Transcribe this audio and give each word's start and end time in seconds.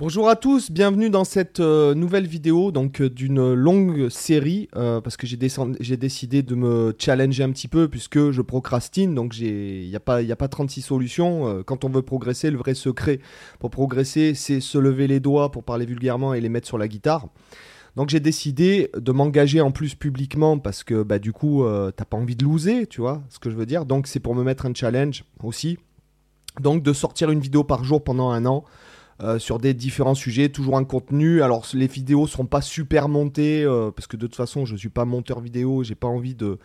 Bonjour 0.00 0.28
à 0.28 0.34
tous, 0.34 0.72
bienvenue 0.72 1.08
dans 1.08 1.22
cette 1.22 1.60
euh, 1.60 1.94
nouvelle 1.94 2.26
vidéo 2.26 2.72
donc 2.72 3.00
euh, 3.00 3.08
d'une 3.08 3.54
longue 3.54 4.08
série 4.08 4.68
euh, 4.74 5.00
parce 5.00 5.16
que 5.16 5.24
j'ai 5.24 5.36
décidé 5.96 6.42
de 6.42 6.56
me 6.56 6.92
challenger 6.98 7.44
un 7.44 7.52
petit 7.52 7.68
peu 7.68 7.86
puisque 7.86 8.32
je 8.32 8.42
procrastine 8.42 9.14
donc 9.14 9.38
il 9.38 9.88
n'y 9.88 9.94
a, 9.94 10.00
pas, 10.00 10.16
a 10.18 10.36
pas 10.36 10.48
36 10.48 10.82
solutions. 10.82 11.62
quand 11.64 11.84
on 11.84 11.90
veut 11.90 12.02
progresser, 12.02 12.50
le 12.50 12.58
vrai 12.58 12.74
secret 12.74 13.20
pour 13.60 13.70
progresser 13.70 14.34
c'est 14.34 14.58
se 14.58 14.78
lever 14.78 15.06
les 15.06 15.20
doigts 15.20 15.52
pour 15.52 15.62
parler 15.62 15.86
vulgairement 15.86 16.34
et 16.34 16.40
les 16.40 16.48
mettre 16.48 16.66
sur 16.66 16.76
la 16.76 16.88
guitare. 16.88 17.28
Donc 17.94 18.08
j'ai 18.08 18.18
décidé 18.18 18.90
de 18.96 19.12
m'engager 19.12 19.60
en 19.60 19.70
plus 19.70 19.94
publiquement 19.94 20.58
parce 20.58 20.82
que 20.82 21.04
bah, 21.04 21.20
du 21.20 21.32
coup 21.32 21.64
t'as 21.96 22.04
pas 22.04 22.16
envie 22.16 22.34
de 22.34 22.42
loser, 22.42 22.88
tu 22.88 23.00
vois 23.00 23.22
ce 23.28 23.38
que 23.38 23.48
je 23.48 23.54
veux 23.54 23.66
dire. 23.66 23.84
Donc 23.84 24.08
c'est 24.08 24.18
pour 24.18 24.34
me 24.34 24.42
mettre 24.42 24.66
un 24.66 24.74
challenge 24.74 25.22
aussi. 25.40 25.78
Donc 26.60 26.82
de 26.82 26.92
sortir 26.92 27.30
une 27.30 27.38
vidéo 27.38 27.62
par 27.62 27.84
jour 27.84 28.02
pendant 28.02 28.30
un 28.30 28.44
an. 28.44 28.64
Euh, 29.22 29.38
sur 29.38 29.60
des 29.60 29.74
différents 29.74 30.16
sujets, 30.16 30.48
toujours 30.48 30.76
un 30.76 30.84
contenu. 30.84 31.42
Alors 31.42 31.64
les 31.72 31.86
vidéos 31.86 32.26
seront 32.26 32.46
pas 32.46 32.60
super 32.60 33.08
montées 33.08 33.62
euh, 33.62 33.90
parce 33.92 34.08
que 34.08 34.16
de 34.16 34.26
toute 34.26 34.34
façon 34.36 34.64
je 34.64 34.74
suis 34.74 34.88
pas 34.88 35.04
monteur 35.04 35.40
vidéo, 35.40 35.84
j'ai 35.84 35.94
pas 35.94 36.08
envie 36.08 36.34
de 36.34 36.58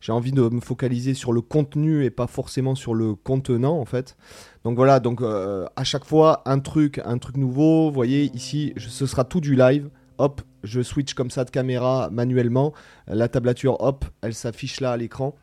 j'ai 0.00 0.12
envie 0.12 0.30
de 0.30 0.42
me 0.42 0.60
focaliser 0.60 1.14
sur 1.14 1.32
le 1.32 1.40
contenu 1.40 2.04
et 2.04 2.10
pas 2.10 2.28
forcément 2.28 2.76
sur 2.76 2.94
le 2.94 3.16
contenant 3.16 3.80
en 3.80 3.84
fait. 3.84 4.16
Donc 4.62 4.76
voilà, 4.76 5.00
donc 5.00 5.20
euh, 5.22 5.66
à 5.74 5.82
chaque 5.82 6.04
fois 6.04 6.42
un 6.46 6.60
truc, 6.60 7.00
un 7.04 7.18
truc 7.18 7.36
nouveau. 7.36 7.88
Vous 7.88 7.94
voyez 7.94 8.30
ici, 8.32 8.74
ce 8.76 9.06
sera 9.06 9.24
tout 9.24 9.40
du 9.40 9.56
live. 9.56 9.90
Hop, 10.18 10.40
je 10.62 10.82
switch 10.82 11.14
comme 11.14 11.30
ça 11.30 11.44
de 11.44 11.50
caméra 11.50 12.10
manuellement. 12.12 12.74
La 13.08 13.28
tablature, 13.28 13.76
hop, 13.80 14.04
elle 14.20 14.34
s'affiche 14.34 14.80
là 14.80 14.92
à 14.92 14.96
l'écran. 14.96 15.34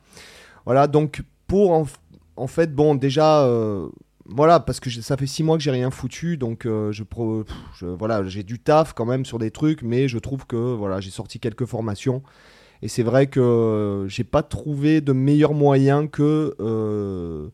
Voilà, 0.66 0.88
donc 0.88 1.22
pour 1.48 1.86
en 2.38 2.48
fait, 2.48 2.74
bon, 2.74 2.96
déjà, 2.96 3.48
voilà, 4.28 4.60
parce 4.60 4.80
que 4.80 4.90
ça 4.90 5.18
fait 5.18 5.28
six 5.28 5.44
mois 5.44 5.56
que 5.58 5.64
j'ai 5.64 5.72
rien 5.72 5.92
foutu, 5.92 6.38
donc 6.38 6.66
euh, 6.66 6.92
je, 6.92 7.04
voilà, 7.86 8.24
j'ai 8.26 8.44
du 8.44 8.60
taf 8.60 8.94
quand 8.94 9.06
même 9.06 9.24
sur 9.24 9.38
des 9.38 9.52
trucs, 9.52 9.84
mais 9.84 10.08
je 10.08 10.18
trouve 10.18 10.48
que 10.48 10.56
voilà, 10.56 11.00
j'ai 11.00 11.12
sorti 11.12 11.40
quelques 11.40 11.66
formations. 11.66 12.24
Et 12.82 12.88
c'est 12.88 13.04
vrai 13.04 13.28
que 13.28 14.06
j'ai 14.10 14.24
pas 14.24 14.44
trouvé 14.44 15.02
de 15.02 15.14
meilleur 15.14 15.54
moyen 15.54 16.08
que, 16.08 16.56
euh, 16.60 17.50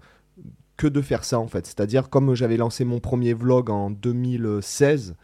que 0.78 0.88
de 0.88 1.02
faire 1.02 1.26
ça 1.26 1.40
en 1.40 1.48
fait. 1.48 1.66
C'est-à-dire 1.66 2.10
comme 2.10 2.36
j'avais 2.36 2.58
lancé 2.58 2.86
mon 2.86 3.00
premier 3.00 3.34
vlog 3.34 3.70
en 3.70 3.92
2016, 3.92 5.16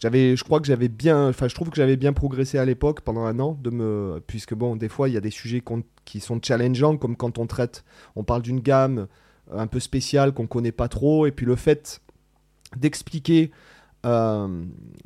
j'avais, 0.00 0.34
je 0.34 0.42
crois 0.44 0.60
que 0.60 0.66
j'avais 0.66 0.88
bien, 0.88 1.28
enfin 1.28 1.46
je 1.46 1.54
trouve 1.54 1.70
que 1.70 1.76
j'avais 1.76 1.96
bien 1.96 2.12
progressé 2.12 2.58
à 2.58 2.64
l'époque 2.64 3.02
pendant 3.02 3.24
un 3.24 3.38
an, 3.38 3.56
de 3.62 3.70
me, 3.70 4.20
puisque 4.26 4.54
bon, 4.54 4.74
des 4.74 4.88
fois 4.88 5.08
il 5.08 5.14
y 5.14 5.16
a 5.16 5.20
des 5.20 5.30
sujets 5.30 5.62
qui 6.04 6.20
sont 6.20 6.40
challengeants, 6.42 6.96
comme 6.96 7.16
quand 7.16 7.38
on 7.38 7.46
traite, 7.46 7.84
on 8.16 8.24
parle 8.24 8.42
d'une 8.42 8.60
gamme 8.60 9.06
un 9.52 9.66
peu 9.66 9.80
spécial 9.80 10.32
qu'on 10.32 10.46
connaît 10.46 10.72
pas 10.72 10.88
trop. 10.88 11.26
Et 11.26 11.32
puis 11.32 11.46
le 11.46 11.56
fait 11.56 12.00
d'expliquer 12.76 13.50
euh, 14.06 14.64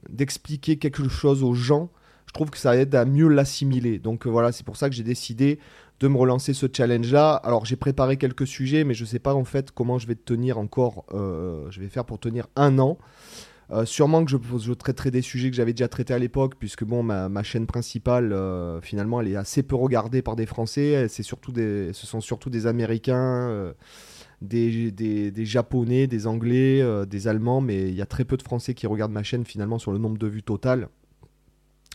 d'expliquer 0.08 0.76
quelque 0.76 1.08
chose 1.08 1.42
aux 1.42 1.54
gens, 1.54 1.90
je 2.26 2.32
trouve 2.32 2.50
que 2.50 2.58
ça 2.58 2.76
aide 2.76 2.94
à 2.94 3.04
mieux 3.04 3.26
l'assimiler. 3.28 3.98
Donc 3.98 4.26
euh, 4.26 4.30
voilà, 4.30 4.52
c'est 4.52 4.64
pour 4.64 4.76
ça 4.76 4.88
que 4.88 4.94
j'ai 4.94 5.02
décidé 5.02 5.58
de 5.98 6.06
me 6.06 6.16
relancer 6.16 6.54
ce 6.54 6.66
challenge-là. 6.72 7.34
Alors 7.34 7.64
j'ai 7.64 7.74
préparé 7.74 8.16
quelques 8.16 8.46
sujets, 8.46 8.84
mais 8.84 8.94
je 8.94 9.04
sais 9.04 9.18
pas 9.18 9.34
en 9.34 9.44
fait 9.44 9.72
comment 9.72 9.98
je 9.98 10.06
vais 10.06 10.14
tenir 10.14 10.58
encore. 10.58 11.06
Euh, 11.12 11.66
je 11.70 11.80
vais 11.80 11.88
faire 11.88 12.04
pour 12.04 12.20
tenir 12.20 12.46
un 12.54 12.78
an. 12.78 12.98
sûrement 13.84 14.24
que 14.24 14.30
je, 14.30 14.72
traiterai 14.72 15.10
des 15.10 15.22
sujets 15.22 15.50
que 15.50 15.56
j'avais 15.56 15.72
déjà 15.72 15.88
traités 15.88 16.14
à 16.14 16.18
l'époque, 16.20 16.54
puisque 16.56 16.84
bon, 16.84 17.02
ma, 17.02 17.28
ma 17.28 17.42
chaîne 17.42 17.66
principale, 17.66 18.36
finalement, 18.82 19.20
elle 19.20 19.28
est 19.28 19.36
assez 19.36 19.64
peu 19.64 19.74
regardée 19.74 20.22
par 20.22 20.36
des 20.36 20.46
Français. 20.46 21.08
C'est 21.08 21.24
surtout 21.24 21.50
des, 21.50 21.92
ce 21.92 22.06
sont 22.06 22.20
surtout 22.20 22.50
des 22.50 22.68
Américains 22.68 23.74
des, 24.44 25.44
Japonais, 25.44 26.06
des 26.06 26.26
Anglais, 26.26 26.80
euh, 26.80 27.04
des 27.04 27.28
Allemands, 27.28 27.60
mais 27.60 27.88
il 27.88 27.94
y 27.94 28.02
a 28.02 28.06
très 28.06 28.24
peu 28.24 28.36
de 28.36 28.42
Français 28.42 28.74
qui 28.74 28.86
regardent 28.86 29.12
ma 29.12 29.22
chaîne 29.22 29.44
finalement 29.44 29.78
sur 29.78 29.92
le 29.92 29.98
nombre 29.98 30.18
de 30.18 30.26
vues 30.26 30.42
total. 30.42 30.88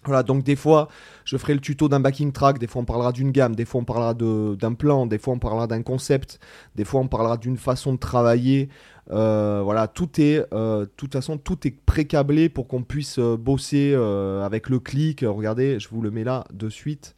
Voilà, 0.06 0.24
donc 0.24 0.44
des 0.44 0.56
fois, 0.56 0.88
je 1.26 1.36
ferai 1.36 1.54
le 1.54 1.60
tuto 1.60 1.90
d'un 1.90 2.00
backing 2.00 2.32
track, 2.32 2.58
des 2.58 2.68
fois 2.68 2.82
on 2.82 2.86
parlera 2.86 3.12
d'une 3.12 3.32
gamme, 3.32 3.54
des 3.54 3.66
fois 3.66 3.82
on 3.82 3.84
parlera 3.84 4.14
d'un 4.14 4.74
plan, 4.74 5.06
des 5.06 5.18
fois 5.18 5.34
on 5.34 5.40
parlera 5.40 5.68
d'un 5.68 5.82
concept, 5.82 6.40
des 6.76 6.86
fois 6.86 7.02
on 7.02 7.08
parlera 7.08 7.36
d'une 7.36 7.58
façon 7.58 7.94
de 7.94 8.00
travailler. 8.00 8.70
Euh, 9.12 9.62
voilà, 9.64 9.88
tout 9.88 10.22
est, 10.22 10.46
euh, 10.54 10.86
toute 10.96 11.14
façon, 11.14 11.38
tout 11.38 11.68
est 11.68 11.72
pré-câblé 11.72 12.48
pour 12.48 12.68
qu'on 12.68 12.84
puisse 12.84 13.20
bosser 13.20 13.94
avec 13.94 14.70
le 14.70 14.80
clic. 14.80 15.26
Regardez, 15.28 15.80
je 15.80 15.90
vous 15.90 16.02
le 16.02 16.12
mets 16.12 16.24
là 16.24 16.46
de 16.54 16.70
suite. 16.70 17.16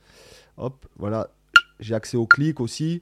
Hop, 0.57 0.87
voilà, 0.97 1.29
j'ai 1.79 1.93
accès 1.93 2.17
au 2.17 2.25
clic 2.25 2.59
aussi. 2.59 3.01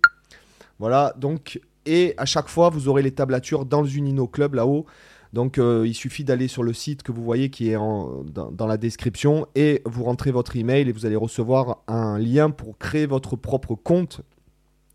Voilà, 0.79 1.13
donc 1.17 1.59
et 1.89 2.13
à 2.17 2.25
chaque 2.25 2.49
fois, 2.49 2.69
vous 2.69 2.87
aurez 2.87 3.01
les 3.01 3.11
tablatures 3.11 3.65
dans 3.65 3.81
le 3.81 3.87
Zunino 3.87 4.27
Club 4.27 4.53
là-haut. 4.53 4.85
Donc 5.33 5.57
euh, 5.57 5.85
il 5.87 5.93
suffit 5.95 6.23
d'aller 6.23 6.47
sur 6.47 6.63
le 6.63 6.71
site 6.71 7.03
que 7.03 7.11
vous 7.11 7.23
voyez 7.23 7.49
qui 7.49 7.69
est 7.69 7.75
dans, 7.75 8.67
la 8.67 8.77
description 8.77 9.47
et 9.55 9.81
vous 9.85 10.03
rentrez 10.03 10.31
votre 10.31 10.55
email 10.55 10.87
et 10.87 10.91
vous 10.91 11.05
allez 11.05 11.15
recevoir 11.15 11.79
un 11.87 12.17
lien 12.17 12.51
pour 12.51 12.77
créer 12.77 13.05
votre 13.05 13.35
propre 13.35 13.75
compte 13.75 14.21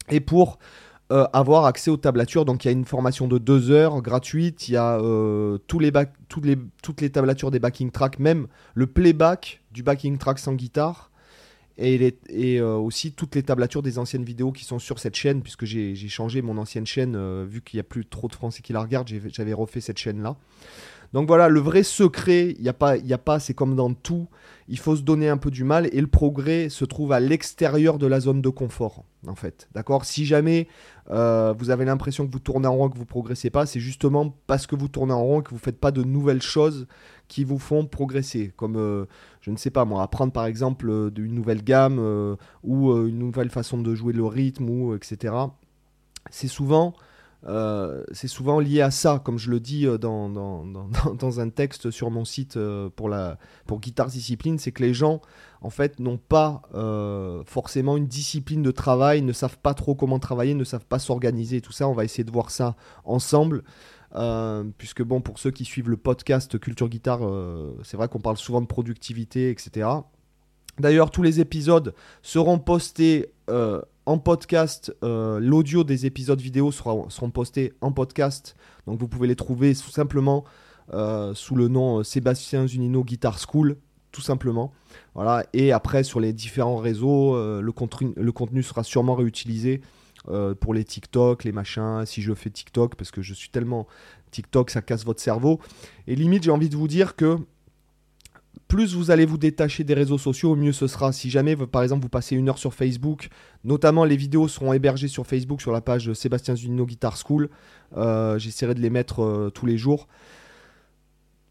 et 0.09 0.21
pour 0.21 0.59
euh, 1.12 1.27
avoir 1.32 1.66
accès 1.66 1.91
aux 1.91 1.97
tablatures. 1.97 2.44
Donc 2.44 2.65
il 2.65 2.69
y 2.69 2.71
a 2.71 2.72
une 2.72 2.84
formation 2.84 3.28
de 3.28 3.38
deux 3.38 3.71
heures 3.71 4.00
gratuite, 4.00 4.69
il 4.69 4.72
y 4.72 4.76
a 4.76 4.99
euh, 4.99 5.59
les, 5.81 6.56
toutes 6.82 7.00
les 7.00 7.11
tablatures 7.11 7.50
des 7.50 7.61
backing 7.61 7.91
tracks, 7.91 8.19
même 8.19 8.47
le 8.75 8.87
playback 8.87 9.62
du 9.72 9.82
backing 9.82 10.19
track 10.19 10.38
sans 10.38 10.55
guitare 10.55 11.11
et, 11.79 12.15
euh, 12.61 12.77
aussi 12.77 13.12
toutes 13.12 13.35
les 13.35 13.43
tablatures 13.43 13.83
des 13.83 13.99
anciennes 13.99 14.25
vidéos 14.25 14.53
qui 14.53 14.65
sont 14.65 14.79
sur 14.79 14.99
cette 14.99 15.17
chaîne, 15.17 15.43
puisque 15.43 15.65
j'ai 15.65 15.97
changé 16.09 16.43
mon 16.43 16.57
ancienne 16.59 16.87
chaîne, 16.87 17.17
euh, 17.17 17.45
vu 17.49 17.62
qu'il 17.62 17.79
n'y 17.79 17.81
a 17.81 17.85
plus 17.85 18.07
trop 18.07 18.29
de 18.29 18.35
Français 18.35 18.62
qui 18.62 18.73
la 18.73 18.81
regardent, 18.81 19.09
j'avais 19.09 19.53
refait 19.53 19.81
cette 19.81 19.99
chaîne-là. 19.99 20.37
Donc 21.14 21.28
voilà, 21.28 21.48
le 21.48 21.60
vrai 21.60 21.84
secret, 21.84 22.56
il 22.58 22.62
n'y 22.62 22.69
a 22.69 22.72
pas, 22.72 22.97
a 22.97 23.19
pas 23.19 23.38
c'est 23.38 23.54
comme 23.54 23.76
dans 23.76 23.94
tout, 23.94 24.26
il 24.66 24.80
faut 24.80 24.97
se 24.97 25.02
donner 25.02 25.28
un 25.28 25.36
peu 25.36 25.52
du 25.52 25.62
mal 25.62 25.88
et 25.92 26.00
le 26.00 26.08
progrès 26.08 26.69
se 26.69 26.84
trouve 26.84 27.12
à 27.12 27.20
l'extérieur 27.20 27.98
de 27.98 28.08
la 28.08 28.19
zone 28.19 28.42
de 28.42 28.48
confort, 28.48 29.04
en 29.28 29.36
fait. 29.36 29.69
D'accord? 29.75 30.06
Si 30.06 30.26
jamais 30.26 30.66
euh, 31.10 31.54
vous 31.56 31.70
avez 31.70 31.84
l'impression 31.84 32.26
que 32.26 32.32
vous 32.32 32.41
tournez 32.41 32.66
en 32.66 32.75
rond, 32.75 32.88
que 32.88 32.98
vous 32.98 33.04
progressez 33.04 33.48
pas, 33.48 33.64
c'est 33.64 33.78
justement 33.78 34.36
parce 34.48 34.66
que 34.66 34.75
vous 34.75 34.88
tournez 34.88 35.12
en 35.12 35.22
rond 35.22 35.41
que 35.41 35.50
vous 35.50 35.56
ne 35.56 35.60
faites 35.60 35.78
pas 35.78 35.92
de 35.92 36.02
nouvelles 36.02 36.42
choses 36.42 36.88
qui 37.28 37.44
vous 37.44 37.60
font 37.60 37.86
progresser. 37.86 38.52
Comme, 38.56 38.75
euh, 38.75 39.04
je 39.41 39.52
ne 39.52 39.56
sais 39.56 39.70
pas 39.70 39.84
moi, 39.84 40.02
apprendre 40.02 40.32
par 40.32 40.46
exemple 40.46 40.91
euh, 40.91 41.12
une 41.16 41.34
nouvelle 41.36 41.62
gamme 41.62 42.36
ou 42.64 42.92
une 42.92 43.19
nouvelle 43.20 43.50
façon 43.50 43.78
de 43.78 43.94
jouer 43.94 44.12
le 44.12 44.25
rythme, 44.25 44.69
ou 44.69 44.96
etc. 44.96 45.32
C'est 46.28 46.48
souvent 46.48 46.92
euh, 47.47 48.03
c'est 48.12 48.28
souvent 48.28 48.59
lié 48.59 48.81
à 48.81 48.91
ça, 48.91 49.21
comme 49.22 49.38
je 49.38 49.50
le 49.50 49.60
dis 49.60 49.87
euh, 49.87 49.99
dans, 49.99 50.28
dans, 50.28 51.41
un 51.41 51.49
texte 51.50 51.91
sur 51.91 52.10
mon 52.10 52.25
site 52.25 52.56
euh, 52.56 52.88
pour, 52.94 53.09
la, 53.09 53.38
pour 53.66 53.81
Guitare 53.81 54.06
Discipline, 54.06 54.59
c'est 54.59 54.72
que 54.72 54.82
les 54.82 54.94
gens, 54.94 55.21
en 55.60 55.71
fait, 55.71 56.00
n'ont 56.00 56.19
pas 56.19 56.62
forcément 57.47 57.97
une 57.97 58.06
discipline 58.06 58.62
de 58.62 58.71
travail, 58.71 59.22
ne 59.22 59.32
savent 59.32 59.59
pas 59.59 59.75
trop 59.75 59.94
comment 59.94 60.19
travailler, 60.19 60.55
ne 60.55 60.65
savent 60.65 60.87
pas 60.87 60.99
s'organiser. 60.99 61.60
Tout 61.60 61.72
ça, 61.72 61.88
on 61.88 61.93
va 61.93 62.05
essayer 62.05 62.25
de 62.25 62.31
voir 62.31 62.50
ça 62.50 62.77
ensemble. 63.05 63.62
puisque 64.78 65.03
bon, 65.03 65.21
pour 65.21 65.38
ceux 65.38 65.50
qui 65.50 65.65
suivent 65.65 65.91
le 65.91 65.97
podcast 65.97 66.59
Culture 66.59 66.88
Guitare, 66.88 67.21
c'est 67.82 67.97
vrai 67.97 68.09
qu'on 68.09 68.21
parle 68.21 68.37
souvent 68.37 68.61
de 68.61 68.66
productivité, 68.66 69.50
etc. 69.50 69.88
D'ailleurs, 70.78 71.11
tous 71.11 71.22
les 71.22 71.41
épisodes 71.41 71.94
seront 72.22 72.59
postés 72.59 73.32
en 74.06 74.19
podcast. 74.19 74.94
Euh, 75.03 75.38
l'audio 75.41 75.84
des 75.84 76.06
épisodes 76.06 76.41
vidéo 76.41 76.72
seront 76.72 77.31
postés 77.31 77.72
en 77.81 77.92
podcast. 77.92 78.56
Donc 78.87 79.00
vous 79.00 79.09
pouvez 79.09 79.28
les 79.28 79.37
trouver 79.37 79.75
tout 79.75 79.91
simplement 79.91 80.44
euh, 80.92 81.34
sous 81.34 81.54
le 81.54 81.69
nom 81.69 82.00
euh, 82.00 82.03
Sébastien 82.03 82.66
Zunino 82.66 83.04
Guitar 83.04 83.38
School, 83.38 83.76
tout 84.12 84.20
simplement. 84.20 84.72
Voilà. 85.14 85.44
Et 85.53 85.72
après, 85.72 86.04
sur 86.04 86.20
les 86.20 86.32
différents 86.32 86.76
réseaux, 86.76 87.37
le, 87.60 87.72
contenu, 87.72 88.12
le 88.16 88.32
contenu 88.32 88.62
sera 88.62 88.84
sûrement 88.84 89.14
réutilisé 89.14 89.81
pour 90.60 90.72
les 90.72 90.84
TikTok, 90.84 91.44
les 91.44 91.53
machins. 91.53 92.06
Si 92.06 92.22
je 92.22 92.32
fais 92.32 92.48
TikTok, 92.48 92.94
parce 92.94 93.10
que 93.10 93.22
je 93.22 93.34
suis 93.34 93.50
tellement 93.50 93.87
TikTok, 94.31 94.70
ça 94.70 94.82
casse 94.82 95.04
votre 95.04 95.20
cerveau. 95.20 95.60
Et 96.06 96.16
limite, 96.16 96.44
j'ai 96.44 96.50
envie 96.50 96.69
de 96.69 96.76
vous 96.76 96.88
dire 96.88 97.17
que 97.17 97.38
plus 98.69 98.94
vous 98.94 99.11
allez 99.11 99.26
vous 99.26 99.38
détacher 99.38 99.84
des 99.84 99.94
réseaux 99.94 100.19
sociaux, 100.19 100.56
mieux 100.56 100.72
ce 100.72 100.87
sera. 100.87 101.12
Si 101.12 101.31
jamais, 101.31 101.56
par 101.56 101.82
exemple, 101.82 102.02
vous 102.02 102.08
passez 102.08 102.34
une 102.34 102.49
heure 102.49 102.58
sur 102.58 102.75
Facebook, 102.75 103.28
notamment 103.62 104.05
les 104.05 104.16
vidéos 104.16 104.49
seront 104.49 104.72
hébergées 104.72 105.08
sur 105.08 105.26
Facebook 105.26 105.61
sur 105.61 105.72
la 105.72 105.81
page 105.81 106.12
Sébastien 106.12 106.56
Zunino 106.56 106.87
Guitar 106.87 107.16
School. 107.16 107.50
Euh, 107.96 108.38
j'essaierai 108.38 108.75
de 108.75 108.81
les 108.81 108.90
mettre 108.90 109.22
euh, 109.22 109.50
tous 109.50 109.66
les 109.66 109.78
jours. 109.78 110.08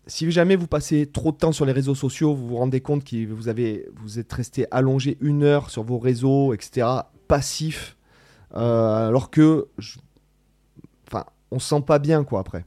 Si 0.06 0.30
jamais 0.32 0.58
vous 0.58 0.68
passez 0.68 1.08
trop 1.08 1.32
de 1.32 1.38
temps 1.38 1.54
sur 1.54 1.66
les 1.66 1.72
réseaux 1.72 1.96
sociaux, 1.96 2.34
vous 2.34 2.48
vous 2.48 2.58
rendez 2.58 2.82
compte 2.82 3.06
que 3.06 3.26
vous, 3.26 4.20
êtes 4.20 4.34
resté 4.34 4.66
allongé 4.70 5.18
une 5.22 5.44
heure 5.44 5.70
sur 5.70 5.84
vos 5.84 6.00
réseaux, 6.00 6.54
etc., 6.54 6.88
passif, 7.30 7.96
euh, 8.56 9.08
alors 9.08 9.32
que, 9.32 9.68
enfin, 11.08 11.24
on 11.52 11.60
se 11.60 11.70
sent 11.70 11.84
pas 11.88 12.00
bien 12.00 12.26
quoi 12.26 12.42
après 12.42 12.66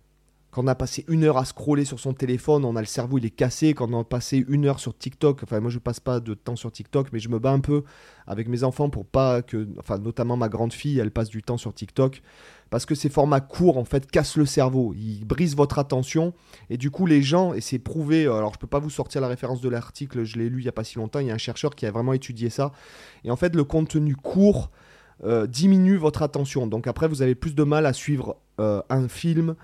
quand 0.57 0.65
on 0.65 0.69
a 0.69 0.75
passé 0.75 1.05
une 1.09 1.25
heure 1.25 1.37
à 1.37 1.45
scroller 1.45 1.85
sur 1.85 2.01
son 2.01 2.15
téléphone, 2.15 2.65
on 2.65 2.77
a 2.77 2.81
le 2.81 2.87
cerveau, 2.87 3.19
il 3.19 3.27
est 3.27 3.31
cassé. 3.31 3.75
Quand 3.75 3.93
on 3.93 4.01
a 4.01 4.05
passé 4.05 4.43
une 4.49 4.65
heure 4.65 4.81
sur 4.81 4.97
TikTok, 4.97 5.43
enfin, 5.43 5.61
moi, 5.61 5.71
je 5.71 5.79
passe 5.79 6.01
pas 6.01 6.19
de 6.19 6.33
temps 6.33 6.57
sur 6.57 6.73
TikTok, 6.73 7.09
mais 7.13 7.19
je 7.19 7.29
me 7.29 7.39
bats 7.39 7.51
un 7.51 7.61
peu 7.61 7.85
avec 8.27 8.49
mes 8.49 8.65
enfants 8.65 8.89
pour 8.89 9.05
pas 9.05 9.43
que, 9.43 9.69
enfin, 9.79 9.99
notamment 9.99 10.39
ma 10.39 10.49
grande 10.49 10.73
fille, 10.73 10.99
elle 10.99 11.11
passe 11.11 11.29
du 11.29 11.43
temps 11.43 11.59
sur 11.59 11.75
TikTok. 11.75 12.23
Parce 12.71 12.87
que 12.87 12.95
ces 12.95 13.11
formats 13.11 13.43
courts, 13.43 13.77
en 13.77 13.85
fait, 13.85 14.11
cassent 14.11 14.39
le 14.39 14.47
cerveau. 14.47 14.95
Ils 14.97 15.27
brisent 15.27 15.57
votre 15.57 15.79
attention. 15.79 16.33
Et 16.71 16.79
du 16.79 16.91
coup, 16.91 17.05
les 17.05 17.21
gens, 17.21 17.53
et 17.53 17.61
c'est 17.61 17.79
prouvé, 17.79 18.23
alors 18.23 18.55
je 18.55 18.59
peux 18.59 18.67
pas 18.67 18.79
vous 18.79 18.89
sortir 18.89 19.21
la 19.21 19.29
référence 19.29 19.61
de 19.61 19.69
l'article, 19.69 20.25
je 20.25 20.39
l'ai 20.39 20.49
lu 20.49 20.63
il 20.63 20.65
y 20.65 20.71
a 20.71 20.73
pas 20.73 20.85
si 20.85 20.97
longtemps, 20.97 21.19
il 21.19 21.27
y 21.27 21.31
a 21.31 21.35
un 21.35 21.39
chercheur 21.39 21.75
qui 21.75 21.85
a 21.85 21.91
vraiment 21.91 22.15
étudié 22.15 22.49
ça. 22.49 22.73
Et 23.25 23.31
en 23.31 23.37
fait, 23.37 23.55
le 23.55 23.65
contenu 23.65 24.17
court 24.17 24.71
euh, 25.25 25.47
diminue 25.47 25.97
votre 25.97 26.23
attention. 26.23 26.67
Donc 26.67 26.87
après, 26.87 27.09
vous 27.09 27.21
avez 27.21 27.35
plus 27.35 27.55
de 27.55 27.63
mal 27.63 27.85
à 27.85 27.93
suivre 27.93 28.37
euh, 28.59 28.83
un 28.89 29.09
film, 29.09 29.55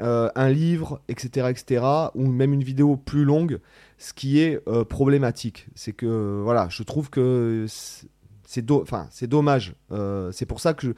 euh, 0.00 0.30
un 0.36 0.48
livre, 0.48 1.00
etc., 1.08 1.48
etc., 1.50 1.84
ou 2.14 2.26
même 2.26 2.52
une 2.52 2.62
vidéo 2.62 2.96
plus 2.96 3.24
longue, 3.24 3.58
ce 3.98 4.12
qui 4.12 4.38
est 4.38 4.60
euh, 4.68 4.84
problématique. 4.84 5.66
C'est 5.74 5.92
que, 5.92 6.40
voilà, 6.44 6.68
je 6.70 6.84
trouve 6.84 7.10
que 7.10 7.66
c'est 8.46 8.64
dommage. 9.26 9.74
Euh, 9.90 10.30
c'est 10.30 10.46
pour 10.46 10.60
ça 10.60 10.74
que 10.74 10.94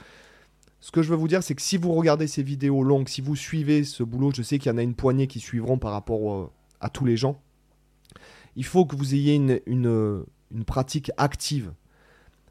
ce 0.81 0.91
que 0.91 1.02
je 1.02 1.08
veux 1.08 1.17
vous 1.17 1.29
dire, 1.29 1.43
c'est 1.43 1.55
que 1.55 1.62
si 1.62 1.79
vous 1.79 1.93
regardez 1.93 2.26
ces 2.26 2.43
vidéos 2.43 2.82
longues, 2.82 3.08
si 3.08 3.23
vous 3.23 3.37
suivez 3.37 3.85
ce 3.85 4.02
boulot, 4.02 4.32
je 4.35 4.43
sais 4.43 4.58
qu'il 4.58 4.70
y 4.70 4.75
en 4.75 4.79
a 4.79 4.82
une 4.82 4.94
poignée 4.94 5.26
qui 5.26 5.41
suivront 5.41 5.79
par 5.79 5.93
rapport 5.93 6.53
à 6.81 6.91
tous 6.91 7.06
les 7.06 7.17
gens, 7.17 7.41
il 8.56 8.64
faut 8.64 8.85
que 8.85 8.96
vous 8.96 9.14
ayez 9.14 9.35
une, 9.35 9.61
une 9.67 10.64
pratique 10.67 11.11
active. 11.17 11.73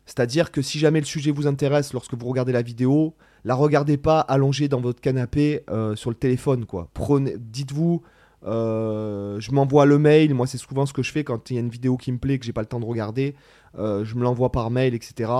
C'est-à-dire 0.07 0.52
que 0.52 0.63
si 0.63 0.80
jamais 0.80 1.00
le 1.00 1.06
sujet 1.06 1.30
vous 1.30 1.45
intéresse 1.45 1.94
lorsque 1.94 2.16
vous 2.16 2.28
regardez 2.28 2.54
la 2.54 2.63
vidéo, 2.63 3.16
la 3.45 3.56
regardez 3.56 3.97
pas 3.97 4.19
allongée 4.19 4.68
dans 4.68 4.81
votre 4.81 5.01
canapé 5.01 5.63
euh, 5.69 5.95
sur 5.95 6.09
le 6.09 6.15
téléphone 6.15 6.65
quoi. 6.65 6.89
Dites-vous, 7.38 8.01
euh, 8.45 9.39
je 9.39 9.51
m'envoie 9.51 9.86
le 9.86 9.97
mail. 9.97 10.33
Moi, 10.33 10.47
c'est 10.47 10.57
souvent 10.57 10.86
ce 10.86 10.94
que 10.94 11.03
je 11.03 11.12
fais 11.12 11.24
quand 11.24 11.50
il 11.50 11.56
y 11.56 11.57
a 11.57 11.62
une 11.62 11.69
vidéo 11.69 11.97
qui 11.97 12.12
me 12.12 12.18
plaît 12.18 12.39
que 12.39 12.45
j'ai 12.45 12.53
pas 12.53 12.62
le 12.62 12.68
temps 12.68 12.80
de 12.80 12.86
regarder. 12.86 13.36
Euh, 13.77 14.03
je 14.03 14.15
me 14.15 14.24
l'envoie 14.24 14.51
par 14.51 14.69
mail, 14.71 14.94
etc. 14.94 15.31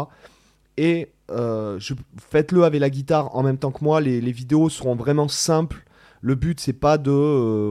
Et 0.78 1.12
faites-le 1.28 2.64
avec 2.64 2.80
la 2.80 2.90
guitare 2.90 3.36
en 3.36 3.44
même 3.44 3.58
temps 3.58 3.72
que 3.72 3.84
moi. 3.84 4.02
Les, 4.02 4.32
vidéos 4.32 4.70
seront 4.70 4.96
vraiment 4.96 5.28
simples. 5.28 5.84
Le 6.22 6.36
but 6.36 6.60
c'est 6.60 6.74
pas 6.74 6.98
de 6.98 7.12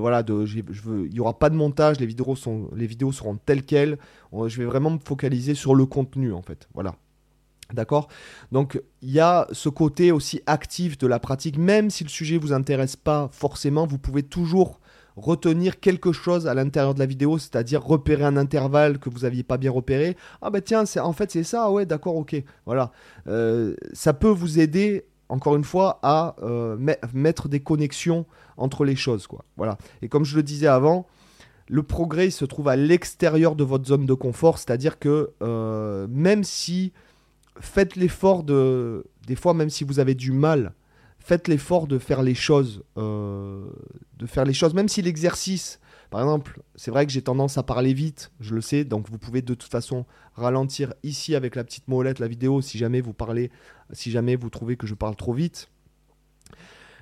voilà 0.00 0.22
de 0.22 0.46
je 0.46 0.62
veux 0.62 1.06
il 1.06 1.12
y 1.12 1.20
aura 1.20 1.38
pas 1.38 1.50
de 1.50 1.54
montage. 1.54 2.00
Les 2.00 2.06
vidéos 2.06 2.34
sont 2.34 2.70
les 2.74 2.86
vidéos 2.86 3.12
seront 3.12 3.36
telles 3.36 3.62
quelles. 3.62 3.98
je 4.32 4.58
vais 4.58 4.64
vraiment 4.64 4.90
me 4.90 4.98
focaliser 4.98 5.54
sur 5.54 5.74
le 5.74 5.84
contenu 5.84 6.32
en 6.32 6.40
fait. 6.40 6.66
Voilà. 6.72 6.94
D'accord? 7.73 8.09
Donc 8.50 8.81
il 9.03 9.11
y 9.11 9.20
a 9.20 9.47
ce 9.53 9.69
côté 9.69 10.11
aussi 10.11 10.41
actif 10.47 10.97
de 10.97 11.06
la 11.06 11.19
pratique, 11.19 11.59
même 11.59 11.91
si 11.91 12.03
le 12.03 12.09
sujet 12.09 12.38
vous 12.38 12.53
intéresse 12.53 12.97
pas 12.97 13.29
forcément, 13.32 13.87
vous 13.87 13.99
pouvez 13.99 14.23
toujours 14.23 14.81
retenir 15.19 15.81
quelque 15.81 16.12
chose 16.12 16.47
à 16.47 16.55
l'intérieur 16.55 16.94
de 16.94 17.00
la 17.00 17.06
vidéo, 17.06 17.38
c'est-à-dire 17.38 17.85
repérer 17.85 18.25
un 18.25 18.37
intervalle 18.37 18.99
que 18.99 19.11
vous 19.11 19.20
n'aviez 19.20 19.43
pas 19.43 19.59
bien 19.59 19.70
repéré. 19.70 20.17
Ah 20.41 20.50
bah 20.50 20.61
tiens, 20.61 20.85
en 21.03 21.12
fait 21.12 21.31
c'est 21.31 21.44
ça, 21.44 21.70
ouais 21.70 21.87
d'accord, 21.87 22.17
ok. 22.17 22.43
Voilà. 22.67 22.93
Euh, 23.26 23.75
ça 23.93 24.15
peut 24.15 24.29
vous 24.29 24.61
aider, 24.61 25.05
encore 25.29 25.56
une 25.56 25.65
fois, 25.65 25.99
à 26.03 26.37
euh, 26.43 26.76
mettre 27.12 27.49
des 27.49 27.61
connexions 27.61 28.26
entre 28.56 28.85
les 28.85 28.97
choses. 28.97 29.26
Quoi. 29.26 29.44
Voilà. 29.56 29.76
Et 30.03 30.09
comme 30.09 30.25
je 30.25 30.37
le 30.37 30.43
disais 30.43 30.69
avant, 30.69 31.06
le 31.69 31.82
progrès 31.82 32.31
se 32.31 32.44
trouve 32.44 32.69
à 32.69 32.76
l'extérieur 32.76 33.55
de 33.55 33.65
votre 33.65 33.87
zone 33.87 34.06
de 34.06 34.15
confort, 34.15 34.59
c'est-à-dire 34.59 34.99
que 34.99 35.32
euh, 35.43 36.06
même 36.11 36.44
si 36.44 36.93
faites 37.60 37.96
l'effort 37.96 38.43
de, 38.43 39.05
des 39.26 39.37
fois 39.37 39.55
même 39.55 39.70
si 39.70 39.84
vous 39.84 39.99
avez 39.99 40.14
du 40.14 40.32
mal, 40.32 40.75
faites 41.19 41.49
l'effort 41.49 41.87
de 41.87 41.99
faire 41.99 42.22
les 42.22 42.34
choses, 42.34 42.82
euh, 42.96 43.69
de 44.19 44.26
faire 44.26 44.44
les 44.44 44.55
choses, 44.55 44.75
même 44.75 44.88
si 44.88 45.02
l'exercice, 45.02 45.81
par 46.10 46.20
exemple, 46.22 46.62
c'est 46.75 46.90
vrai 46.90 47.05
que 47.06 47.12
j'ai 47.12 47.22
tendance 47.22 47.58
à 47.58 47.62
parler 47.62 47.93
vite, 47.93 48.32
je 48.40 48.55
le 48.55 48.60
sais, 48.60 48.84
donc 48.84 49.10
vous 49.10 49.19
pouvez 49.19 49.43
de 49.43 49.55
toute 49.55 49.70
façon 49.70 50.06
ralentir 50.34 50.94
ici 51.02 51.34
avec 51.34 51.55
la 51.55 51.64
petite 51.64 51.87
molette 51.88 52.19
la 52.19 52.28
vidéo 52.28 52.62
si 52.62 52.78
jamais 52.78 53.00
vous 53.00 53.12
parlez, 53.12 53.50
si 53.93 54.10
jamais 54.10 54.37
vous 54.37 54.49
trouvez 54.49 54.76
que 54.76 54.87
je 54.87 54.94
parle 54.94 55.16
trop 55.16 55.34
vite. 55.34 55.69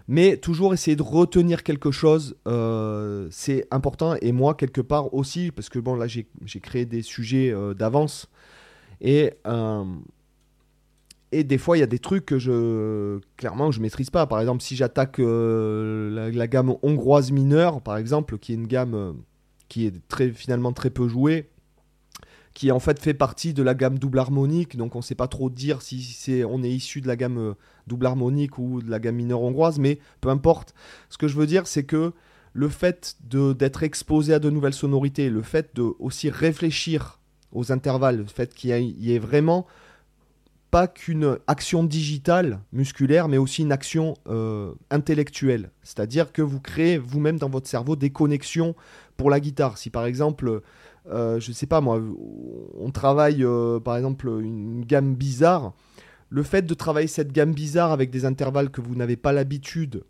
Mais 0.09 0.37
toujours 0.37 0.73
essayer 0.73 0.97
de 0.97 1.03
retenir 1.03 1.65
quelque 1.65 1.91
chose, 1.91 2.37
euh, 2.47 3.27
c'est 3.31 3.67
important. 3.73 4.15
Et 4.23 4.31
moi, 4.31 4.55
quelque 4.55 4.81
part 4.81 5.13
aussi, 5.13 5.51
parce 5.51 5.69
que 5.69 5.81
bon, 5.81 5.97
là, 5.97 6.07
j'ai 6.07 6.27
créé 6.61 6.85
des 6.85 7.03
sujets 7.03 7.51
euh, 7.51 7.75
d'avance. 7.75 8.29
Et 9.01 9.33
et 11.33 11.45
des 11.45 11.59
fois, 11.59 11.77
il 11.77 11.81
y 11.81 11.83
a 11.83 11.89
des 11.89 11.99
trucs 11.99 12.25
que 12.25 12.39
je 12.39 13.19
clairement 13.37 13.71
je 13.73 13.81
maîtrise 13.81 14.11
pas. 14.11 14.27
Par 14.27 14.41
exemple, 14.41 14.63
si 14.63 14.77
j'attaque 14.77 15.19
euh, 15.19 16.31
la, 16.31 16.47
gamme 16.47 16.77
hongroise 16.83 17.33
mineure, 17.33 17.81
par 17.81 17.97
exemple, 17.97 18.39
qui 18.39 18.53
est 18.53 18.55
une 18.55 18.67
gamme 18.67 18.95
euh, 18.95 19.13
qui 19.69 19.87
est 19.87 20.07
très 20.09 20.31
finalement 20.31 20.73
très 20.73 20.91
peu 20.91 21.09
jouée, 21.09 21.51
qui 22.55 22.71
en 22.71 22.79
fait 22.79 23.01
fait 23.01 23.15
partie 23.15 23.55
de 23.55 23.63
la 23.65 23.75
gamme 23.75 23.99
double 23.99 24.21
harmonique. 24.21 24.77
Donc 24.77 24.95
on 24.95 25.01
ne 25.01 25.05
sait 25.05 25.17
pas 25.17 25.27
trop 25.27 25.51
dire 25.51 25.83
si 25.83 26.01
c'est 26.03 26.45
on 26.45 26.63
est 26.63 26.71
issu 26.71 27.01
de 27.01 27.09
la 27.09 27.17
gamme 27.17 27.39
euh, 27.39 27.55
double 27.89 28.07
harmonique 28.07 28.59
ou 28.59 28.81
de 28.81 28.91
la 28.91 29.01
gamme 29.01 29.17
mineure 29.17 29.43
hongroise, 29.43 29.81
mais 29.81 29.99
peu 30.21 30.29
importe. 30.29 30.75
Ce 31.11 31.19
que 31.19 31.27
je 31.27 31.37
veux 31.37 31.47
dire, 31.47 31.67
c'est 31.67 31.85
que 31.85 32.13
le 32.53 32.69
fait 32.69 33.17
d'être 33.21 33.83
exposé 33.83 34.33
à 34.33 34.39
de 34.39 34.49
nouvelles 34.49 34.73
sonorités, 34.75 35.29
le 35.29 35.43
fait 35.43 35.75
de 35.75 35.83
aussi 35.99 36.31
réfléchir 36.31 37.21
aux 37.53 37.73
intervalles, 37.73 38.19
le 38.19 38.25
fait 38.25 38.55
qu'il 38.55 38.71
y 38.71 39.13
ait 39.13 39.19
vraiment 39.19 39.67
pas 40.71 40.89
qu'une 40.89 41.39
action 41.47 41.85
digitale, 41.85 42.61
musculaire, 42.73 43.29
mais 43.29 43.39
aussi 43.39 43.63
une 43.63 43.73
action 43.73 44.15
euh, 44.29 44.73
intellectuelle. 44.91 45.71
C'est-à-dire 45.83 46.33
que 46.33 46.43
vous 46.43 46.61
créez 46.61 46.99
vous-même 46.99 47.39
dans 47.39 47.49
votre 47.49 47.69
cerveau 47.69 47.97
des 47.97 48.11
connexions 48.11 48.75
pour 49.17 49.31
la 49.31 49.41
guitare. 49.41 49.79
Si 49.79 49.91
par 49.91 50.07
exemple, 50.07 50.63
euh, 51.11 51.41
je 51.41 51.53
sais 51.53 51.67
pas 51.67 51.81
moi, 51.81 52.01
on 52.79 52.91
travaille 52.91 53.45
euh, 53.45 53.81
par 53.81 53.97
exemple 53.97 54.29
une 54.29 54.85
gamme 54.85 55.15
bizarre, 55.15 55.73
le 56.29 56.43
fait 56.43 56.63
de 56.63 56.75
travailler 56.75 57.07
cette 57.07 57.33
gamme 57.33 57.53
bizarre 57.53 57.93
avec 57.93 58.11
des 58.11 58.25
intervalles 58.25 58.71
que 58.71 58.81
vous 58.81 58.97
n'avez 58.97 59.17
pas 59.17 59.33
l'habitude 59.33 60.03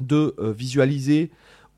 de 0.00 0.34
visualiser 0.40 1.30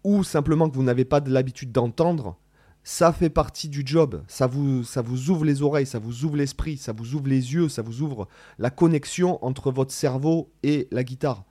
ou 0.05 0.25
simplement 0.25 0.71
que 0.71 0.77
vous 0.77 0.83
n'avez 0.83 1.05
pas 1.05 1.21
l'habitude 1.27 1.73
d'entendre, 1.73 2.39
ça 2.85 3.13
fait 3.13 3.31
partie 3.31 3.69
du 3.69 3.83
job. 3.85 4.23
Ça 4.29 4.47
vous, 4.47 4.85
ça 4.85 5.03
vous 5.03 5.31
ouvre 5.31 5.45
les 5.45 5.63
oreilles, 5.63 5.87
ça 5.87 5.99
vous 5.99 6.25
ouvre 6.25 6.37
l'esprit, 6.37 6.77
ça 6.77 6.93
vous 6.93 7.15
ouvre 7.15 7.29
les 7.29 7.55
yeux, 7.55 7.69
ça 7.69 7.83
vous 7.83 8.03
ouvre 8.03 8.29
la 8.59 8.71
connexion 8.71 9.45
entre 9.45 9.73
votre 9.73 9.93
cerveau 9.93 10.53
et 10.63 10.87
la 10.93 11.03
guitare. 11.03 11.45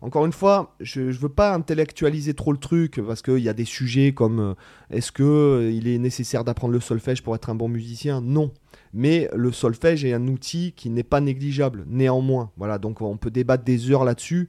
Encore 0.00 0.24
une 0.26 0.32
fois, 0.32 0.76
je 0.80 1.00
ne 1.00 1.12
veux 1.12 1.28
pas 1.28 1.54
intellectualiser 1.54 2.32
trop 2.32 2.52
le 2.52 2.58
truc 2.58 3.00
parce 3.04 3.20
qu'il 3.20 3.38
y 3.38 3.48
a 3.48 3.52
des 3.52 3.64
sujets 3.64 4.12
comme 4.12 4.40
euh, 4.40 4.54
est-ce 4.90 5.10
qu'il 5.10 5.24
euh, 5.24 5.72
il 5.72 5.88
est 5.88 5.98
nécessaire 5.98 6.44
d'apprendre 6.44 6.72
le 6.72 6.80
solfège 6.80 7.22
pour 7.22 7.34
être 7.34 7.50
un 7.50 7.56
bon 7.56 7.68
musicien? 7.68 8.20
Non. 8.20 8.52
Mais 8.94 9.28
le 9.34 9.50
solfège 9.50 10.04
est 10.04 10.12
un 10.12 10.28
outil 10.28 10.72
qui 10.76 10.88
n'est 10.88 11.02
pas 11.02 11.20
négligeable, 11.20 11.84
néanmoins. 11.88 12.52
Voilà, 12.56 12.78
donc 12.78 13.02
on 13.02 13.16
peut 13.16 13.30
débattre 13.30 13.64
des 13.64 13.90
heures 13.90 14.04
là-dessus. 14.04 14.48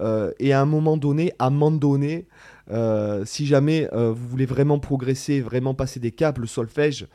Euh, 0.00 0.32
et 0.38 0.52
à 0.52 0.60
un 0.60 0.66
moment 0.66 0.96
donné, 0.96 1.32
à 1.38 1.46
un 1.46 1.50
moment 1.50 1.70
donné, 1.70 2.26
euh, 2.70 3.24
si 3.24 3.46
jamais 3.46 3.88
euh, 3.92 4.12
vous 4.12 4.28
voulez 4.28 4.46
vraiment 4.46 4.78
progresser, 4.78 5.40
vraiment 5.40 5.74
passer 5.74 6.00
des 6.00 6.12
caps, 6.12 6.38
le 6.38 6.46
solfège, 6.46 7.06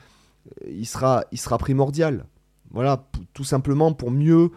il, 0.68 0.86
sera, 0.86 1.26
il 1.32 1.40
sera 1.40 1.58
primordial. 1.58 2.26
Voilà, 2.72 3.08
tout 3.34 3.44
simplement 3.44 3.94
pour 3.94 4.12
mieux, 4.12 4.52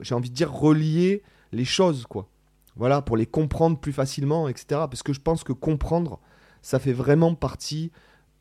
j'ai 0.00 0.14
envie 0.14 0.30
de 0.30 0.34
dire, 0.34 0.52
relier 0.52 1.22
les 1.52 1.64
choses, 1.64 2.06
quoi. 2.06 2.28
Voilà, 2.76 3.00
pour 3.00 3.16
les 3.16 3.24
comprendre 3.24 3.78
plus 3.78 3.94
facilement, 3.94 4.48
etc. 4.48 4.66
Parce 4.90 5.02
que 5.02 5.14
je 5.14 5.20
pense 5.20 5.42
que 5.42 5.54
comprendre, 5.54 6.20
ça 6.60 6.78
fait 6.78 6.92
vraiment 6.92 7.34
partie 7.34 7.90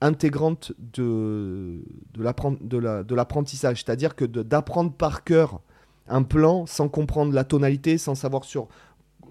intégrante 0.02 0.74
de, 0.78 1.82
de 2.14 3.16
l'apprentissage. 3.16 3.84
C'est-à-dire 3.84 4.16
que 4.16 4.25
d'apprendre 4.25 4.92
par 4.92 5.24
cœur 5.24 5.62
un 6.08 6.24
plan 6.24 6.66
sans 6.66 6.90
comprendre 6.90 7.34
la 7.34 7.44
tonalité, 7.44 7.98
sans 7.98 8.16
savoir 8.16 8.44
sur 8.44 8.68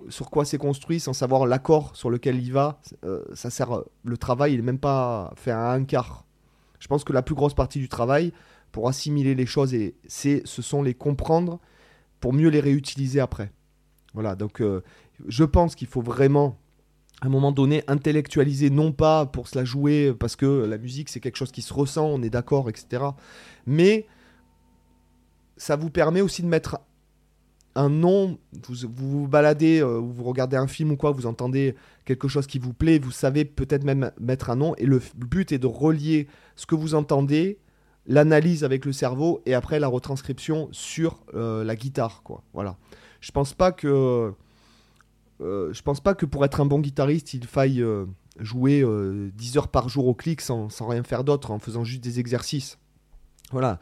sur 0.08 0.30
quoi 0.30 0.44
c'est 0.44 0.58
construit, 0.58 1.00
sans 1.00 1.12
savoir 1.12 1.46
l'accord 1.46 1.96
sur 1.96 2.10
lequel 2.10 2.38
il 2.38 2.52
va, 2.52 2.80
euh, 3.04 3.22
ça 3.34 3.50
sert. 3.50 3.82
Le 4.04 4.16
travail, 4.16 4.52
il 4.52 4.56
n'est 4.56 4.62
même 4.62 4.78
pas 4.78 5.32
fait 5.36 5.50
à 5.50 5.70
un 5.70 5.84
quart. 5.84 6.26
Je 6.78 6.88
pense 6.88 7.04
que 7.04 7.12
la 7.12 7.22
plus 7.22 7.34
grosse 7.34 7.54
partie 7.54 7.78
du 7.78 7.88
travail, 7.88 8.32
pour 8.72 8.88
assimiler 8.88 9.34
les 9.34 9.46
choses, 9.46 9.72
et 9.72 9.94
c'est, 10.06 10.42
ce 10.44 10.60
sont 10.60 10.82
les 10.82 10.94
comprendre 10.94 11.60
pour 12.20 12.32
mieux 12.32 12.48
les 12.48 12.60
réutiliser 12.60 13.20
après. 13.20 13.52
Voilà, 14.14 14.34
donc 14.34 14.60
euh, 14.60 14.82
je 15.26 15.44
pense 15.44 15.74
qu'il 15.74 15.86
faut 15.86 16.02
vraiment, 16.02 16.58
à 17.20 17.26
un 17.26 17.28
moment 17.30 17.52
donné, 17.52 17.84
intellectualiser, 17.86 18.70
non 18.70 18.92
pas 18.92 19.26
pour 19.26 19.48
se 19.48 19.56
la 19.56 19.64
jouer, 19.64 20.12
parce 20.18 20.36
que 20.36 20.64
la 20.64 20.78
musique, 20.78 21.08
c'est 21.08 21.20
quelque 21.20 21.36
chose 21.36 21.52
qui 21.52 21.62
se 21.62 21.72
ressent, 21.72 22.06
on 22.06 22.22
est 22.22 22.30
d'accord, 22.30 22.68
etc. 22.68 23.04
Mais 23.66 24.06
ça 25.56 25.76
vous 25.76 25.90
permet 25.90 26.20
aussi 26.20 26.42
de 26.42 26.48
mettre 26.48 26.78
un 27.74 27.88
nom, 27.88 28.38
vous 28.68 28.88
vous, 28.94 29.28
baladez, 29.28 29.80
euh, 29.80 29.98
vous 29.98 30.24
regardez 30.24 30.56
un 30.56 30.66
film 30.66 30.92
ou 30.92 30.96
quoi, 30.96 31.10
vous 31.10 31.26
entendez 31.26 31.74
quelque 32.04 32.28
chose 32.28 32.46
qui 32.46 32.58
vous 32.58 32.72
plaît, 32.72 32.98
vous 32.98 33.10
savez 33.10 33.44
peut-être 33.44 33.84
même 33.84 34.12
mettre 34.20 34.50
un 34.50 34.56
nom, 34.56 34.74
et 34.76 34.86
le 34.86 35.00
but 35.16 35.52
est 35.52 35.58
de 35.58 35.66
relier 35.66 36.28
ce 36.56 36.66
que 36.66 36.74
vous 36.74 36.94
entendez, 36.94 37.58
l'analyse 38.06 38.64
avec 38.64 38.84
le 38.84 38.92
cerveau, 38.92 39.42
et 39.46 39.54
après 39.54 39.80
la 39.80 39.88
retranscription 39.88 40.68
sur 40.70 41.24
euh, 41.34 41.64
la 41.64 41.74
guitare, 41.74 42.22
quoi. 42.22 42.44
Voilà. 42.52 42.76
Je 43.20 43.32
pense 43.32 43.54
pas 43.54 43.72
que 43.72 44.32
je 45.40 45.82
pense 45.82 46.00
pas 46.00 46.14
que 46.14 46.24
pour 46.24 46.44
être 46.46 46.60
un 46.60 46.64
bon 46.64 46.78
guitariste, 46.80 47.34
il 47.34 47.44
faille 47.44 47.84
jouer 48.38 48.82
10 49.34 49.58
heures 49.58 49.68
par 49.68 49.90
jour 49.90 50.06
au 50.06 50.14
clic 50.14 50.40
sans, 50.40 50.70
sans 50.70 50.86
rien 50.86 51.02
faire 51.02 51.22
d'autre, 51.22 51.50
en 51.50 51.58
faisant 51.58 51.84
juste 51.84 52.02
des 52.02 52.18
exercices. 52.18 52.78
Voilà. 53.50 53.78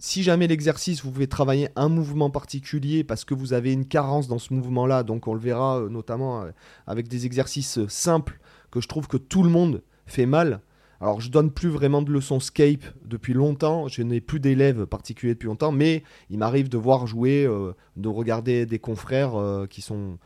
Si 0.00 0.22
jamais 0.24 0.48
l'exercice, 0.48 1.04
vous 1.04 1.12
pouvez 1.12 1.28
travailler 1.28 1.68
un 1.76 1.88
mouvement 1.88 2.30
particulier 2.30 3.04
parce 3.04 3.24
que 3.24 3.34
vous 3.34 3.52
avez 3.52 3.72
une 3.72 3.86
carence 3.86 4.26
dans 4.26 4.38
ce 4.38 4.52
mouvement-là, 4.52 5.04
donc 5.04 5.28
on 5.28 5.34
le 5.34 5.40
verra 5.40 5.86
notamment 5.88 6.46
avec 6.86 7.06
des 7.06 7.26
exercices 7.26 7.86
simples 7.86 8.40
que 8.72 8.80
je 8.80 8.88
trouve 8.88 9.06
que 9.06 9.18
tout 9.18 9.42
le 9.42 9.50
monde 9.50 9.82
fait 10.06 10.26
mal, 10.26 10.62
alors, 11.00 11.20
je 11.20 11.30
donne 11.30 11.50
plus 11.50 11.70
vraiment 11.70 12.02
de 12.02 12.12
leçons 12.12 12.40
Scape 12.40 12.84
depuis 13.06 13.32
longtemps. 13.32 13.88
Je 13.88 14.02
n'ai 14.02 14.20
plus 14.20 14.38
d'élèves 14.38 14.84
particuliers 14.84 15.32
depuis 15.32 15.46
longtemps, 15.46 15.72
mais 15.72 16.02
il 16.28 16.38
m'arrive 16.38 16.68
de 16.68 16.76
voir 16.76 17.06
jouer, 17.06 17.46
euh, 17.46 17.72
de 17.96 18.08
regarder 18.08 18.66
des 18.66 18.78
confrères 18.78 19.34
euh, 19.34 19.66
qui 19.66 19.80
sont 19.80 20.18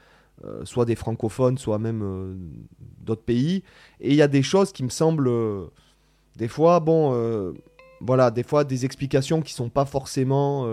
euh, 0.45 0.65
soit 0.65 0.85
des 0.85 0.97
francophones, 0.97 1.59
soit 1.59 1.79
même 1.79 2.37
d'autres 3.01 3.23
pays. 3.23 3.63
Et 4.01 4.11
il 4.11 4.17
y 4.17 4.23
a 4.23 4.29
des 4.29 4.43
choses 4.43 4.73
qui 4.73 4.83
me 4.83 4.89
semblent, 4.89 5.31
des 6.37 6.49
fois, 6.49 6.81
bon, 6.81 7.55
voilà, 8.07 8.31
des 8.31 8.43
fois 8.43 8.65
des 8.65 8.85
explications 8.85 9.41
qui 9.43 9.53
sont 9.53 9.69
pas 9.69 9.85
forcément 9.85 10.67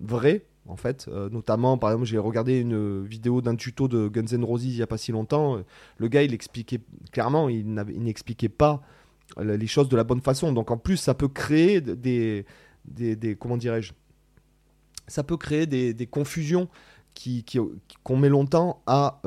vraies 0.00 0.44
en 0.66 0.76
fait. 0.76 1.08
notamment, 1.08 1.78
par 1.78 1.90
exemple, 1.90 2.06
j'ai 2.06 2.18
regardé 2.18 2.60
une 2.60 3.04
vidéo 3.04 3.40
d'un 3.40 3.56
tuto 3.56 3.88
de 3.88 4.08
Guns 4.08 4.36
N' 4.36 4.44
Roses 4.44 4.66
il 4.66 4.76
n'y 4.76 4.82
a 4.82 4.86
pas 4.86 4.98
si 4.98 5.12
longtemps. 5.12 5.60
Le 5.96 6.08
gars, 6.08 6.22
il 6.22 6.34
expliquait 6.34 6.80
clairement, 7.12 7.48
il 7.48 7.72
n'expliquait 7.72 8.48
pas 8.48 8.82
les 9.38 9.66
choses 9.66 9.88
de 9.88 9.96
la 9.96 10.04
bonne 10.04 10.20
façon. 10.20 10.52
Donc 10.52 10.70
en 10.70 10.76
plus, 10.76 10.96
ça 10.96 11.14
peut 11.14 11.28
créer 11.28 11.80
des, 11.80 12.44
comment 13.38 13.56
dirais-je, 13.56 13.92
ça 15.06 15.24
peut 15.24 15.36
créer 15.36 15.66
des, 15.66 16.06
confusions 16.06 16.68
qui, 17.14 17.44
qu'on 18.04 18.16
met 18.16 18.28
longtemps 18.28 18.82
à, 18.86 19.20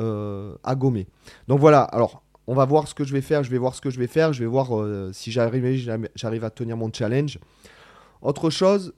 à 0.64 0.76
gommer. 0.76 1.08
Donc 1.48 1.60
voilà. 1.60 1.82
Alors 1.82 2.24
on 2.48 2.56
va 2.56 2.66
voir 2.66 2.88
ce 2.88 2.94
que 2.94 3.04
je 3.04 3.14
vais 3.14 3.22
faire. 3.22 3.44
Je 3.44 3.52
vais 3.52 3.58
voir 3.58 3.76
ce 3.76 3.82
que 3.82 3.90
je 3.90 4.00
vais 4.00 4.08
faire. 4.08 4.34
Je 4.34 4.40
vais 4.40 4.50
voir 4.50 4.70
si 5.14 5.32
j'arrive, 5.32 6.44
à 6.44 6.50
tenir 6.50 6.78
mon 6.78 6.92
challenge. 6.92 7.40
Autre 8.22 8.50
chose 8.50 8.94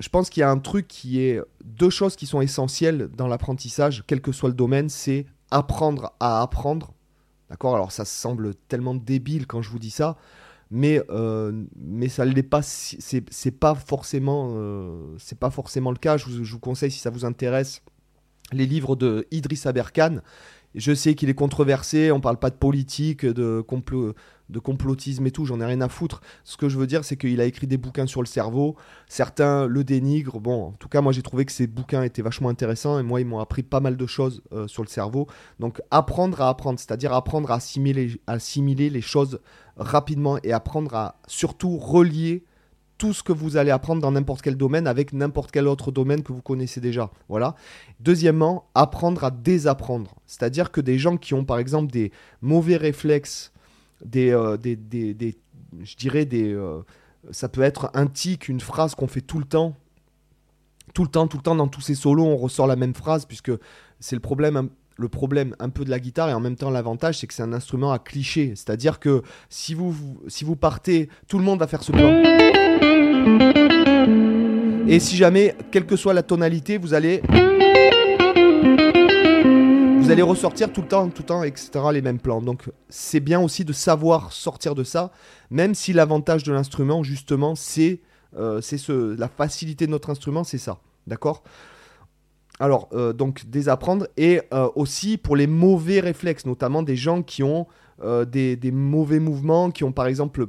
je 0.00 0.08
pense 0.08 0.30
qu'il 0.30 0.40
y 0.40 0.44
a 0.44 0.50
un 0.50 0.58
truc 0.58 0.88
qui 0.88 1.20
est 1.20 1.40
deux 1.62 1.90
choses 1.90 2.16
qui 2.16 2.26
sont 2.26 2.40
essentielles 2.40 3.08
dans 3.14 3.28
l'apprentissage, 3.28 4.02
quel 4.06 4.22
que 4.22 4.32
soit 4.32 4.48
le 4.48 4.54
domaine, 4.54 4.88
c'est 4.88 5.26
apprendre 5.50 6.14
à 6.20 6.42
apprendre. 6.42 6.94
D'accord? 7.50 7.74
Alors 7.74 7.92
ça 7.92 8.04
semble 8.04 8.54
tellement 8.54 8.94
débile 8.94 9.46
quand 9.46 9.60
je 9.60 9.68
vous 9.68 9.78
dis 9.78 9.90
ça, 9.90 10.16
mais, 10.70 11.02
euh, 11.10 11.64
mais 11.76 12.08
ça 12.08 12.24
l'est 12.24 12.42
pas. 12.42 12.62
C'est 12.62 13.50
pas 13.50 13.74
forcément, 13.74 14.54
euh, 14.54 15.14
c'est 15.18 15.38
pas 15.38 15.50
forcément 15.50 15.90
le 15.90 15.98
cas. 15.98 16.16
Je 16.16 16.24
vous, 16.24 16.44
je 16.44 16.52
vous, 16.52 16.60
conseille 16.60 16.90
si 16.90 17.00
ça 17.00 17.10
vous 17.10 17.26
intéresse 17.26 17.82
les 18.52 18.66
livres 18.66 18.96
de 18.96 19.26
Idriss 19.30 19.66
Aberkan. 19.66 20.22
Je 20.74 20.94
sais 20.94 21.14
qu'il 21.14 21.28
est 21.28 21.34
controversé, 21.34 22.12
on 22.12 22.20
parle 22.20 22.38
pas 22.38 22.50
de 22.50 22.54
politique, 22.54 23.26
de 23.26 23.60
complot, 23.60 24.14
de 24.50 24.58
complotisme 24.58 25.26
et 25.26 25.30
tout, 25.30 25.44
j'en 25.44 25.60
ai 25.60 25.64
rien 25.64 25.80
à 25.80 25.88
foutre. 25.88 26.20
Ce 26.44 26.56
que 26.56 26.68
je 26.68 26.78
veux 26.78 26.86
dire, 26.86 27.04
c'est 27.04 27.16
qu'il 27.16 27.40
a 27.40 27.44
écrit 27.44 27.66
des 27.66 27.76
bouquins 27.76 28.06
sur 28.06 28.20
le 28.20 28.26
cerveau. 28.26 28.76
Certains 29.08 29.66
le 29.66 29.84
dénigrent. 29.84 30.40
Bon, 30.40 30.68
en 30.68 30.72
tout 30.72 30.88
cas, 30.88 31.00
moi 31.00 31.12
j'ai 31.12 31.22
trouvé 31.22 31.44
que 31.44 31.52
ces 31.52 31.66
bouquins 31.66 32.02
étaient 32.02 32.22
vachement 32.22 32.48
intéressants 32.48 32.98
et 32.98 33.02
moi 33.02 33.20
ils 33.20 33.26
m'ont 33.26 33.40
appris 33.40 33.62
pas 33.62 33.80
mal 33.80 33.96
de 33.96 34.06
choses 34.06 34.42
euh, 34.52 34.66
sur 34.68 34.82
le 34.82 34.88
cerveau. 34.88 35.26
Donc 35.58 35.80
apprendre 35.90 36.40
à 36.40 36.48
apprendre, 36.48 36.78
c'est-à-dire 36.78 37.12
apprendre 37.12 37.50
à 37.50 37.56
assimiler, 37.56 38.20
assimiler 38.26 38.90
les 38.90 39.00
choses 39.00 39.40
rapidement 39.76 40.38
et 40.42 40.52
apprendre 40.52 40.94
à 40.94 41.16
surtout 41.26 41.78
relier 41.78 42.44
tout 43.00 43.14
ce 43.14 43.22
que 43.22 43.32
vous 43.32 43.56
allez 43.56 43.70
apprendre 43.70 44.02
dans 44.02 44.12
n'importe 44.12 44.42
quel 44.42 44.56
domaine 44.56 44.86
avec 44.86 45.14
n'importe 45.14 45.50
quel 45.50 45.66
autre 45.66 45.90
domaine 45.90 46.22
que 46.22 46.34
vous 46.34 46.42
connaissez 46.42 46.82
déjà. 46.82 47.10
Voilà. 47.30 47.54
Deuxièmement, 47.98 48.68
apprendre 48.74 49.24
à 49.24 49.30
désapprendre. 49.30 50.16
C'est-à-dire 50.26 50.70
que 50.70 50.82
des 50.82 50.98
gens 50.98 51.16
qui 51.16 51.32
ont 51.32 51.46
par 51.46 51.58
exemple 51.58 51.90
des 51.90 52.12
mauvais 52.42 52.76
réflexes 52.76 53.52
euh, 54.14 54.58
des, 54.58 54.76
des, 54.76 55.14
des, 55.14 55.38
je 55.82 55.96
dirais 55.96 56.26
des, 56.26 56.52
euh, 56.52 56.80
ça 57.30 57.48
peut 57.48 57.62
être 57.62 57.90
un 57.94 58.06
tic, 58.06 58.48
une 58.48 58.60
phrase 58.60 58.94
qu'on 58.94 59.08
fait 59.08 59.22
tout 59.22 59.38
le 59.38 59.46
temps, 59.46 59.74
tout 60.92 61.04
le 61.04 61.10
temps, 61.10 61.26
tout 61.26 61.38
le 61.38 61.42
temps 61.42 61.54
dans 61.54 61.68
tous 61.68 61.80
ces 61.80 61.94
solos, 61.94 62.26
on 62.26 62.36
ressort 62.36 62.66
la 62.66 62.76
même 62.76 62.94
phrase 62.94 63.24
puisque 63.24 63.52
c'est 63.98 64.14
le 64.14 64.20
problème 64.20 64.68
le 64.98 65.08
problème 65.08 65.56
un 65.58 65.70
peu 65.70 65.86
de 65.86 65.90
la 65.90 65.98
guitare 65.98 66.28
et 66.28 66.34
en 66.34 66.40
même 66.40 66.56
temps 66.56 66.68
l'avantage 66.68 67.18
c'est 67.18 67.26
que 67.26 67.32
c'est 67.32 67.42
un 67.42 67.54
instrument 67.54 67.90
à 67.90 67.98
cliché 67.98 68.52
c'est 68.54 68.68
à 68.68 68.76
dire 68.76 69.00
que 69.00 69.22
si 69.48 69.72
vous, 69.72 69.94
si 70.28 70.44
vous 70.44 70.56
partez 70.56 71.08
tout 71.26 71.38
le 71.38 71.44
monde 71.44 71.58
va 71.58 71.66
faire 71.66 71.82
ce 71.82 71.92
plan 71.92 72.49
et 74.88 74.98
si 74.98 75.16
jamais 75.16 75.54
quelle 75.70 75.86
que 75.86 75.96
soit 75.96 76.14
la 76.14 76.22
tonalité 76.22 76.78
vous 76.78 76.94
allez 76.94 77.22
vous 80.10 80.14
allez 80.14 80.22
ressortir 80.22 80.72
tout 80.72 80.80
le 80.80 80.88
temps, 80.88 81.08
tout 81.08 81.22
le 81.22 81.26
temps, 81.26 81.42
etc. 81.44 81.70
les 81.92 82.02
mêmes 82.02 82.18
plans. 82.18 82.42
Donc 82.42 82.68
c'est 82.88 83.20
bien 83.20 83.40
aussi 83.40 83.64
de 83.64 83.72
savoir 83.72 84.32
sortir 84.32 84.74
de 84.74 84.82
ça, 84.82 85.12
même 85.50 85.72
si 85.72 85.92
l'avantage 85.92 86.42
de 86.42 86.52
l'instrument, 86.52 87.04
justement, 87.04 87.54
c'est 87.54 88.00
euh, 88.36 88.60
ce, 88.60 89.16
la 89.16 89.28
facilité 89.28 89.86
de 89.86 89.92
notre 89.92 90.10
instrument, 90.10 90.42
c'est 90.42 90.58
ça. 90.58 90.78
D'accord? 91.06 91.44
Alors, 92.58 92.88
euh, 92.92 93.12
donc, 93.12 93.46
désapprendre. 93.46 94.08
Et 94.16 94.40
euh, 94.52 94.68
aussi 94.74 95.16
pour 95.16 95.36
les 95.36 95.46
mauvais 95.46 96.00
réflexes, 96.00 96.44
notamment 96.44 96.82
des 96.82 96.96
gens 96.96 97.22
qui 97.22 97.44
ont 97.44 97.68
des, 98.26 98.56
des, 98.56 98.72
mauvais 98.72 99.20
mouvements, 99.20 99.70
qui 99.70 99.84
ont 99.84 99.92
par 99.92 100.06
exemple 100.06 100.46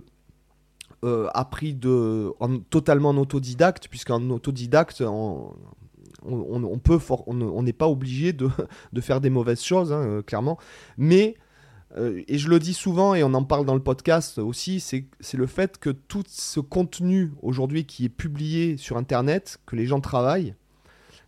appris 1.34 1.74
de, 1.74 2.31
en, 2.39 2.60
totalement 2.60 3.10
en 3.10 3.17
autodidacte, 3.17 3.88
puisqu'en 3.88 4.29
autodidacte, 4.29 5.01
en, 5.01 5.55
on, 6.24 6.79
peut 6.79 7.00
on 7.27 7.63
n'est 7.63 7.74
pas 7.74 7.88
obligé 7.88 8.34
de, 8.34 9.01
faire 9.01 9.22
des 9.22 9.29
mauvaises 9.29 9.63
choses, 9.63 9.91
hein, 9.91 10.03
euh, 10.03 10.22
clairement. 10.22 10.58
Mais, 10.98 11.36
euh, 11.98 12.22
et 12.27 12.38
je 12.38 12.50
le 12.50 12.60
dis 12.60 12.74
souvent, 12.74 13.15
et 13.15 13.24
on 13.24 13.34
en 13.34 13.43
parle 13.43 13.65
dans 13.65 13.75
le 13.75 13.84
podcast 13.84 14.38
aussi, 14.38 14.79
c'est 14.79 15.38
le 15.38 15.48
fait 15.48 15.77
que 15.77 15.89
tout 15.89 16.24
ce 16.27 16.60
contenu 16.60 17.34
aujourd'hui 17.41 17.86
qui 17.86 18.05
est 18.05 18.10
publié 18.10 18.77
sur 18.77 18.98
Internet, 18.98 19.60
que 19.65 19.75
les 19.75 19.86
gens 19.86 20.01
travaillent, 20.01 20.55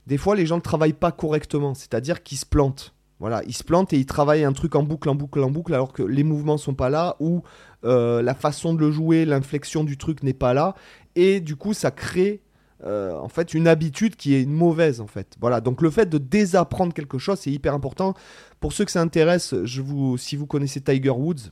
des 0.07 0.17
fois 0.17 0.35
les 0.35 0.45
gens 0.45 0.57
ne 0.57 0.61
travaillent 0.61 0.93
pas 0.93 1.11
correctement, 1.11 1.73
c'est-à-dire 1.73 2.23
qu'ils 2.23 2.37
se 2.37 2.45
plantent. 2.45 2.93
Voilà, 3.19 3.41
ils 3.47 3.53
se 3.53 3.63
plantent 3.63 3.93
et 3.93 3.97
ils 3.97 4.05
travaillent 4.05 4.43
un 4.43 4.51
truc 4.51 4.75
en 4.75 4.83
boucle, 4.83 5.07
en 5.07 5.15
boucle, 5.15 5.41
en 5.41 5.49
boucle, 5.49 5.73
alors 5.73 5.93
que 5.93 6.03
les 6.03 6.23
mouvements 6.23 6.57
sont 6.57 6.73
pas 6.73 6.89
là, 6.89 7.15
ou 7.21 7.41
euh, 7.85 8.21
la 8.21 8.33
façon 8.33 8.73
de 8.73 8.79
le 8.79 8.91
jouer, 8.91 9.25
l'inflexion 9.25 9.83
du 9.83 9.97
truc 9.97 10.23
n'est 10.23 10.33
pas 10.33 10.53
là, 10.53 10.75
et 11.15 11.39
du 11.39 11.55
coup 11.55 11.73
ça 11.73 11.91
crée 11.91 12.41
euh, 12.85 13.17
en 13.17 13.29
fait 13.29 13.53
une 13.53 13.67
habitude 13.67 14.15
qui 14.15 14.35
est 14.35 14.45
mauvaise 14.45 15.01
en 15.01 15.07
fait. 15.07 15.35
Voilà, 15.41 15.61
donc 15.61 15.81
le 15.81 15.89
fait 15.89 16.07
de 16.07 16.17
désapprendre 16.17 16.93
quelque 16.93 17.17
chose, 17.17 17.39
c'est 17.39 17.51
hyper 17.51 17.73
important. 17.73 18.13
Pour 18.59 18.73
ceux 18.73 18.85
que 18.85 18.91
ça 18.91 19.01
intéresse, 19.01 19.55
je 19.63 19.81
vous, 19.81 20.17
si 20.17 20.35
vous 20.35 20.47
connaissez 20.47 20.81
Tiger 20.81 21.09
Woods, 21.09 21.51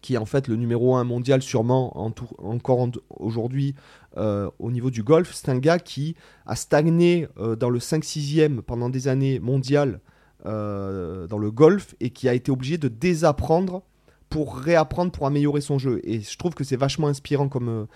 qui 0.00 0.14
est 0.14 0.18
en 0.18 0.26
fait 0.26 0.48
le 0.48 0.56
numéro 0.56 0.96
1 0.96 1.04
mondial 1.04 1.40
sûrement 1.40 1.96
encore 2.38 2.88
aujourd'hui 3.10 3.74
euh, 4.16 4.50
au 4.58 4.70
niveau 4.70 4.90
du 4.90 5.02
golf, 5.02 5.32
c'est 5.32 5.50
un 5.50 5.58
gars 5.58 5.78
qui 5.78 6.14
a 6.46 6.56
stagné 6.56 7.28
dans 7.58 7.70
le 7.70 7.78
5-6e 7.78 8.60
pendant 8.60 8.90
des 8.90 9.08
années 9.08 9.40
mondial 9.40 10.00
dans 10.44 11.38
le 11.38 11.50
golf 11.50 11.94
et 12.00 12.10
qui 12.10 12.28
a 12.28 12.34
été 12.34 12.50
obligé 12.50 12.76
de 12.76 12.88
désapprendre 12.88 13.82
pour 14.34 14.56
réapprendre, 14.56 15.12
pour 15.12 15.28
améliorer 15.28 15.60
son 15.60 15.78
jeu. 15.78 16.00
Et 16.02 16.18
je 16.18 16.36
trouve 16.36 16.54
que 16.54 16.64
c'est 16.64 16.74
vachement 16.74 17.06
inspirant 17.06 17.48
comme 17.48 17.86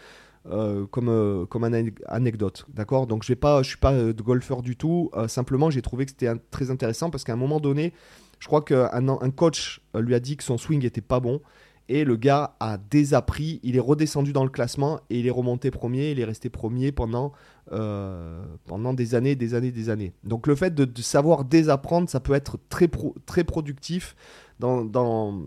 euh, 0.46 0.86
comme, 0.86 1.08
euh, 1.08 1.46
comme 1.46 1.64
anecdote. 2.06 2.64
D'accord? 2.72 3.08
Donc 3.08 3.24
je 3.24 3.32
ne 3.32 3.62
suis 3.64 3.76
pas 3.76 3.92
euh, 3.92 4.12
de 4.12 4.22
golfeur 4.22 4.62
du 4.62 4.76
tout. 4.76 5.10
simplement, 5.26 5.68
j'ai 5.68 5.82
trouvé 5.82 6.04
que 6.04 6.12
c'était 6.12 6.32
très 6.52 6.70
intéressant 6.70 7.10
parce 7.10 7.24
qu'à 7.24 7.32
un 7.32 7.36
moment 7.36 7.58
donné, 7.58 7.92
je 8.38 8.46
crois 8.46 8.62
qu'un 8.62 9.08
un 9.08 9.30
coach 9.32 9.80
lui 9.96 10.14
a 10.14 10.20
dit 10.20 10.36
que 10.36 10.44
son 10.44 10.58
swing 10.58 10.86
était 10.86 11.00
pas 11.00 11.18
bon. 11.18 11.40
Et 11.88 12.04
le 12.04 12.14
gars 12.14 12.54
a 12.60 12.78
désappris, 12.78 13.58
il 13.64 13.74
est 13.74 13.80
redescendu 13.80 14.32
dans 14.32 14.44
le 14.44 14.50
classement 14.50 15.00
et 15.10 15.18
il 15.18 15.26
est 15.26 15.32
remonté 15.32 15.72
premier, 15.72 16.12
il 16.12 16.20
est 16.20 16.24
resté 16.24 16.50
premier 16.50 16.92
pendant, 16.92 17.32
pendant 17.66 18.94
des 18.94 19.16
années, 19.16 19.34
des 19.34 19.54
années, 19.54 19.72
des 19.72 19.90
années. 19.90 20.12
Donc 20.22 20.46
le 20.46 20.54
fait 20.54 20.72
de, 20.72 21.02
savoir 21.02 21.44
désapprendre, 21.44 22.08
ça 22.08 22.20
peut 22.20 22.34
être 22.34 22.58
très, 22.68 22.88
très 23.26 23.42
productif 23.42 24.14
dans, 24.60 25.40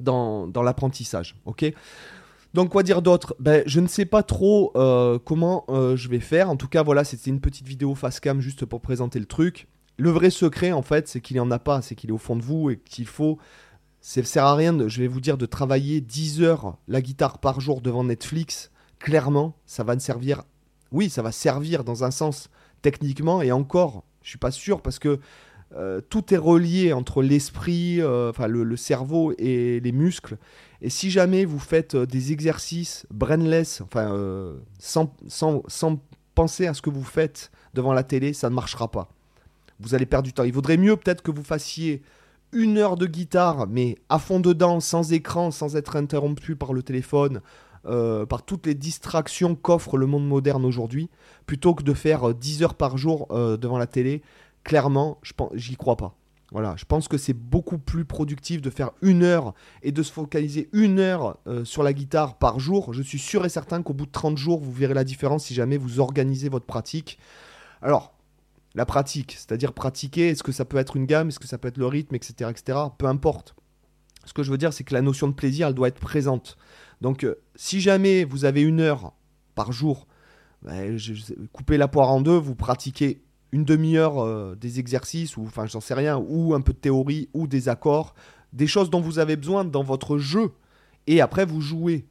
dans, 0.00 0.46
dans 0.46 0.62
l'apprentissage. 0.62 1.36
ok? 1.44 1.72
Donc 2.54 2.70
quoi 2.70 2.84
dire 2.84 3.02
d'autre? 3.02 3.34
Ben, 3.40 3.64
Je 3.66 3.80
ne 3.80 3.88
sais 3.88 4.04
pas 4.04 4.22
trop 4.22 4.70
euh, 4.76 5.18
comment 5.18 5.64
euh, 5.68 5.96
je 5.96 6.08
vais 6.08 6.20
faire. 6.20 6.48
En 6.48 6.56
tout 6.56 6.68
cas, 6.68 6.84
voilà, 6.84 7.02
c'était 7.02 7.30
une 7.30 7.40
petite 7.40 7.66
vidéo 7.66 7.96
face 7.96 8.20
cam 8.20 8.40
juste 8.40 8.64
pour 8.64 8.80
présenter 8.80 9.18
le 9.18 9.26
truc. 9.26 9.66
Le 9.96 10.10
vrai 10.10 10.30
secret, 10.30 10.70
en 10.70 10.82
fait, 10.82 11.08
c'est 11.08 11.20
qu'il 11.20 11.34
n'y 11.34 11.40
en 11.40 11.50
a 11.50 11.58
pas, 11.58 11.82
c'est 11.82 11.96
qu'il 11.96 12.10
est 12.10 12.12
au 12.12 12.18
fond 12.18 12.36
de 12.36 12.42
vous 12.42 12.70
et 12.70 12.78
qu'il 12.78 13.06
faut... 13.06 13.38
Ça 14.00 14.22
sert 14.22 14.44
à 14.44 14.54
rien, 14.54 14.86
je 14.86 15.00
vais 15.00 15.08
vous 15.08 15.20
dire, 15.20 15.38
de 15.38 15.46
travailler 15.46 16.00
10 16.02 16.42
heures 16.42 16.76
la 16.88 17.00
guitare 17.00 17.38
par 17.38 17.60
jour 17.60 17.80
devant 17.80 18.04
Netflix. 18.04 18.70
Clairement, 18.98 19.56
ça 19.66 19.82
va 19.82 19.94
ne 19.94 20.00
servir... 20.00 20.42
Oui, 20.92 21.10
ça 21.10 21.22
va 21.22 21.32
servir 21.32 21.82
dans 21.82 22.04
un 22.04 22.10
sens 22.10 22.50
techniquement 22.82 23.42
et 23.42 23.50
encore, 23.50 24.04
je 24.22 24.28
suis 24.28 24.38
pas 24.38 24.50
sûr 24.52 24.80
parce 24.80 24.98
que 25.00 25.18
euh, 25.74 26.00
tout 26.08 26.32
est 26.32 26.38
relié 26.38 26.92
entre 26.92 27.22
l'esprit, 27.22 28.00
enfin 28.04 28.46
le, 28.46 28.76
cerveau 28.76 29.32
et 29.38 29.80
les 29.80 29.92
muscles. 29.92 30.38
Et 30.84 30.90
si 30.90 31.10
jamais 31.10 31.46
vous 31.46 31.58
faites 31.58 31.94
euh, 31.94 32.04
des 32.04 32.32
exercices 32.32 33.06
brainless, 33.10 33.80
enfin, 33.80 34.12
euh, 34.12 34.58
sans, 34.78 35.16
sans, 35.28 35.62
sans, 35.66 35.98
penser 36.34 36.66
à 36.66 36.74
ce 36.74 36.82
que 36.82 36.90
vous 36.90 37.02
faites 37.02 37.50
devant 37.72 37.94
la 37.94 38.02
télé, 38.02 38.34
ça 38.34 38.50
ne 38.50 38.54
marchera 38.54 38.90
pas. 38.90 39.08
vous 39.80 39.94
allez 39.94 40.04
perdre 40.04 40.26
du 40.26 40.34
temps. 40.34 40.44
Il 40.44 40.52
vaudrait 40.52 40.76
mieux 40.76 40.94
peut-être 40.96 41.22
que 41.22 41.30
vous 41.30 41.42
fassiez 41.42 42.02
une 42.52 42.76
heure 42.76 42.96
de 42.96 43.06
guitare, 43.06 43.66
mais 43.66 43.96
à 44.10 44.18
fond 44.18 44.40
dedans, 44.40 44.78
sans 44.80 45.14
écran, 45.14 45.50
sans 45.50 45.74
être 45.74 45.96
interrompu 45.96 46.54
par 46.54 46.74
le 46.74 46.82
téléphone, 46.82 47.40
euh, 47.86 48.26
par 48.26 48.42
toutes 48.42 48.66
les 48.66 48.74
distractions 48.74 49.54
qu'offre 49.54 49.96
le 49.96 50.04
monde 50.04 50.28
moderne 50.28 50.66
aujourd'hui, 50.66 51.08
plutôt 51.46 51.74
que 51.74 51.82
de 51.82 51.94
faire 51.94 52.34
10 52.34 52.62
heures 52.62 52.74
par 52.74 52.98
jour 52.98 53.28
devant 53.30 53.78
la 53.78 53.86
télé. 53.86 54.20
Clairement, 54.64 55.20
j'y 55.54 55.76
crois 55.76 55.96
pas. 55.96 56.16
Voilà, 56.52 56.74
je 56.76 56.84
pense 56.84 57.08
que 57.08 57.18
c'est 57.18 57.34
beaucoup 57.34 57.78
plus 57.78 58.04
productif 58.04 58.62
de 58.62 58.70
faire 58.70 58.92
une 59.02 59.24
heure 59.24 59.54
et 59.82 59.92
de 59.92 60.02
se 60.02 60.12
focaliser 60.12 60.68
une 60.72 61.00
heure 61.00 61.38
euh, 61.48 61.64
sur 61.64 61.82
la 61.82 61.92
guitare 61.92 62.38
par 62.38 62.60
jour. 62.60 62.92
Je 62.92 63.02
suis 63.02 63.18
sûr 63.18 63.44
et 63.44 63.48
certain 63.48 63.82
qu'au 63.82 63.92
bout 63.92 64.06
de 64.06 64.12
30 64.12 64.38
jours, 64.38 64.60
vous 64.60 64.70
verrez 64.70 64.94
la 64.94 65.02
différence 65.02 65.46
si 65.46 65.54
jamais 65.54 65.76
vous 65.76 65.98
organisez 65.98 66.48
votre 66.48 66.64
pratique. 66.64 67.18
Alors, 67.82 68.14
la 68.76 68.86
pratique, 68.86 69.32
c'est-à-dire 69.32 69.72
pratiquer, 69.72 70.28
est-ce 70.28 70.44
que 70.44 70.52
ça 70.52 70.64
peut 70.64 70.76
être 70.76 70.96
une 70.96 71.06
gamme, 71.06 71.28
est-ce 71.28 71.40
que 71.40 71.48
ça 71.48 71.58
peut 71.58 71.68
être 71.68 71.78
le 71.78 71.86
rythme, 71.86 72.14
etc. 72.14 72.50
etc. 72.50 72.78
peu 72.96 73.06
importe. 73.06 73.56
Ce 74.24 74.32
que 74.32 74.44
je 74.44 74.52
veux 74.52 74.58
dire, 74.58 74.72
c'est 74.72 74.84
que 74.84 74.94
la 74.94 75.02
notion 75.02 75.26
de 75.26 75.34
plaisir, 75.34 75.66
elle 75.66 75.74
doit 75.74 75.88
être 75.88 75.98
présente. 75.98 76.56
Donc, 77.00 77.24
euh, 77.24 77.34
si 77.56 77.80
jamais 77.80 78.22
vous 78.24 78.44
avez 78.44 78.62
une 78.62 78.80
heure 78.80 79.12
par 79.56 79.72
jour, 79.72 80.06
ben, 80.62 80.96
coupez 81.52 81.76
la 81.78 81.88
poire 81.88 82.10
en 82.10 82.20
deux, 82.20 82.36
vous 82.36 82.54
pratiquez 82.54 83.23
une 83.54 83.64
demi-heure 83.64 84.18
euh, 84.18 84.56
des 84.60 84.80
exercices, 84.80 85.36
ou 85.36 85.44
enfin 85.46 85.64
j'en 85.66 85.80
sais 85.80 85.94
rien, 85.94 86.16
ou 86.18 86.54
un 86.54 86.60
peu 86.60 86.72
de 86.72 86.78
théorie, 86.78 87.28
ou 87.34 87.46
des 87.46 87.68
accords, 87.68 88.16
des 88.52 88.66
choses 88.66 88.90
dont 88.90 89.00
vous 89.00 89.20
avez 89.20 89.36
besoin 89.36 89.64
dans 89.64 89.84
votre 89.84 90.18
jeu, 90.18 90.50
et 91.06 91.20
après 91.20 91.46
vous 91.46 91.60
jouez. 91.60 92.04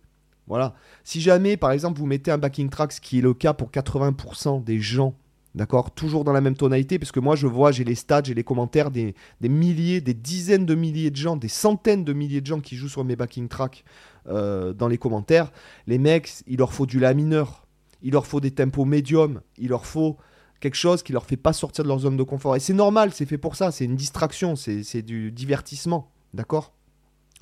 Voilà. 0.48 0.74
Si 1.04 1.20
jamais, 1.20 1.58
par 1.58 1.72
exemple, 1.72 2.00
vous 2.00 2.06
mettez 2.06 2.32
un 2.32 2.38
backing 2.38 2.70
track, 2.70 2.94
ce 2.94 3.02
qui 3.02 3.20
est 3.20 3.22
le 3.22 3.34
cas 3.34 3.54
pour 3.54 3.72
80% 3.72 4.64
des 4.64 4.80
gens, 4.80 5.16
d'accord, 5.54 5.92
toujours 5.92 6.24
dans 6.24 6.32
la 6.32 6.40
même 6.40 6.56
tonalité, 6.56 6.98
parce 6.98 7.12
que 7.12 7.20
moi 7.20 7.36
je 7.36 7.48
vois, 7.48 7.74
j'ai 7.74 7.84
les 7.84 7.96
stats, 7.96 8.24
j'ai 8.24 8.34
les 8.34 8.46
commentaires 8.46 8.90
des, 8.90 9.14
milliers, 9.42 10.00
des 10.00 10.14
dizaines 10.14 10.66
de 10.66 10.76
milliers 10.76 11.12
de 11.12 11.18
gens, 11.18 11.36
des 11.36 11.50
centaines 11.50 12.06
de 12.06 12.14
milliers 12.14 12.40
de 12.40 12.48
gens 12.48 12.62
qui 12.62 12.78
jouent 12.78 12.88
sur 12.88 13.04
mes 13.04 13.18
backing 13.18 13.50
tracks 13.50 13.84
euh, 14.30 14.72
dans 14.72 14.88
les 14.88 14.98
commentaires. 14.98 15.52
Les 15.88 15.98
mecs, 15.98 16.32
il 16.48 16.60
leur 16.60 16.72
faut 16.72 16.86
du 16.86 17.02
la 17.02 17.14
mineur, 17.14 17.68
il 18.02 18.14
leur 18.14 18.28
faut 18.28 18.40
des 18.40 18.52
tempos 18.52 18.86
médiums, 18.86 19.42
il 19.58 19.68
leur 19.68 19.86
faut 19.86 20.18
quelque 20.64 20.76
chose 20.76 21.04
qui 21.04 21.12
leur 21.12 21.26
fait 21.26 21.36
pas 21.36 21.52
sortir 21.52 21.84
de 21.84 21.90
leur 21.90 22.00
zone 22.00 22.16
de 22.16 22.24
confort. 22.24 22.56
Et 22.56 22.62
c'est 22.62 22.74
normal, 22.74 23.12
c'est 23.14 23.26
fait 23.26 23.38
pour 23.38 23.58
ça, 23.58 23.70
c'est 23.72 23.84
une 23.84 23.98
distraction, 23.98 24.56
c'est 24.56 25.02
du 25.02 25.30
divertissement, 25.30 26.10
d'accord? 26.34 26.72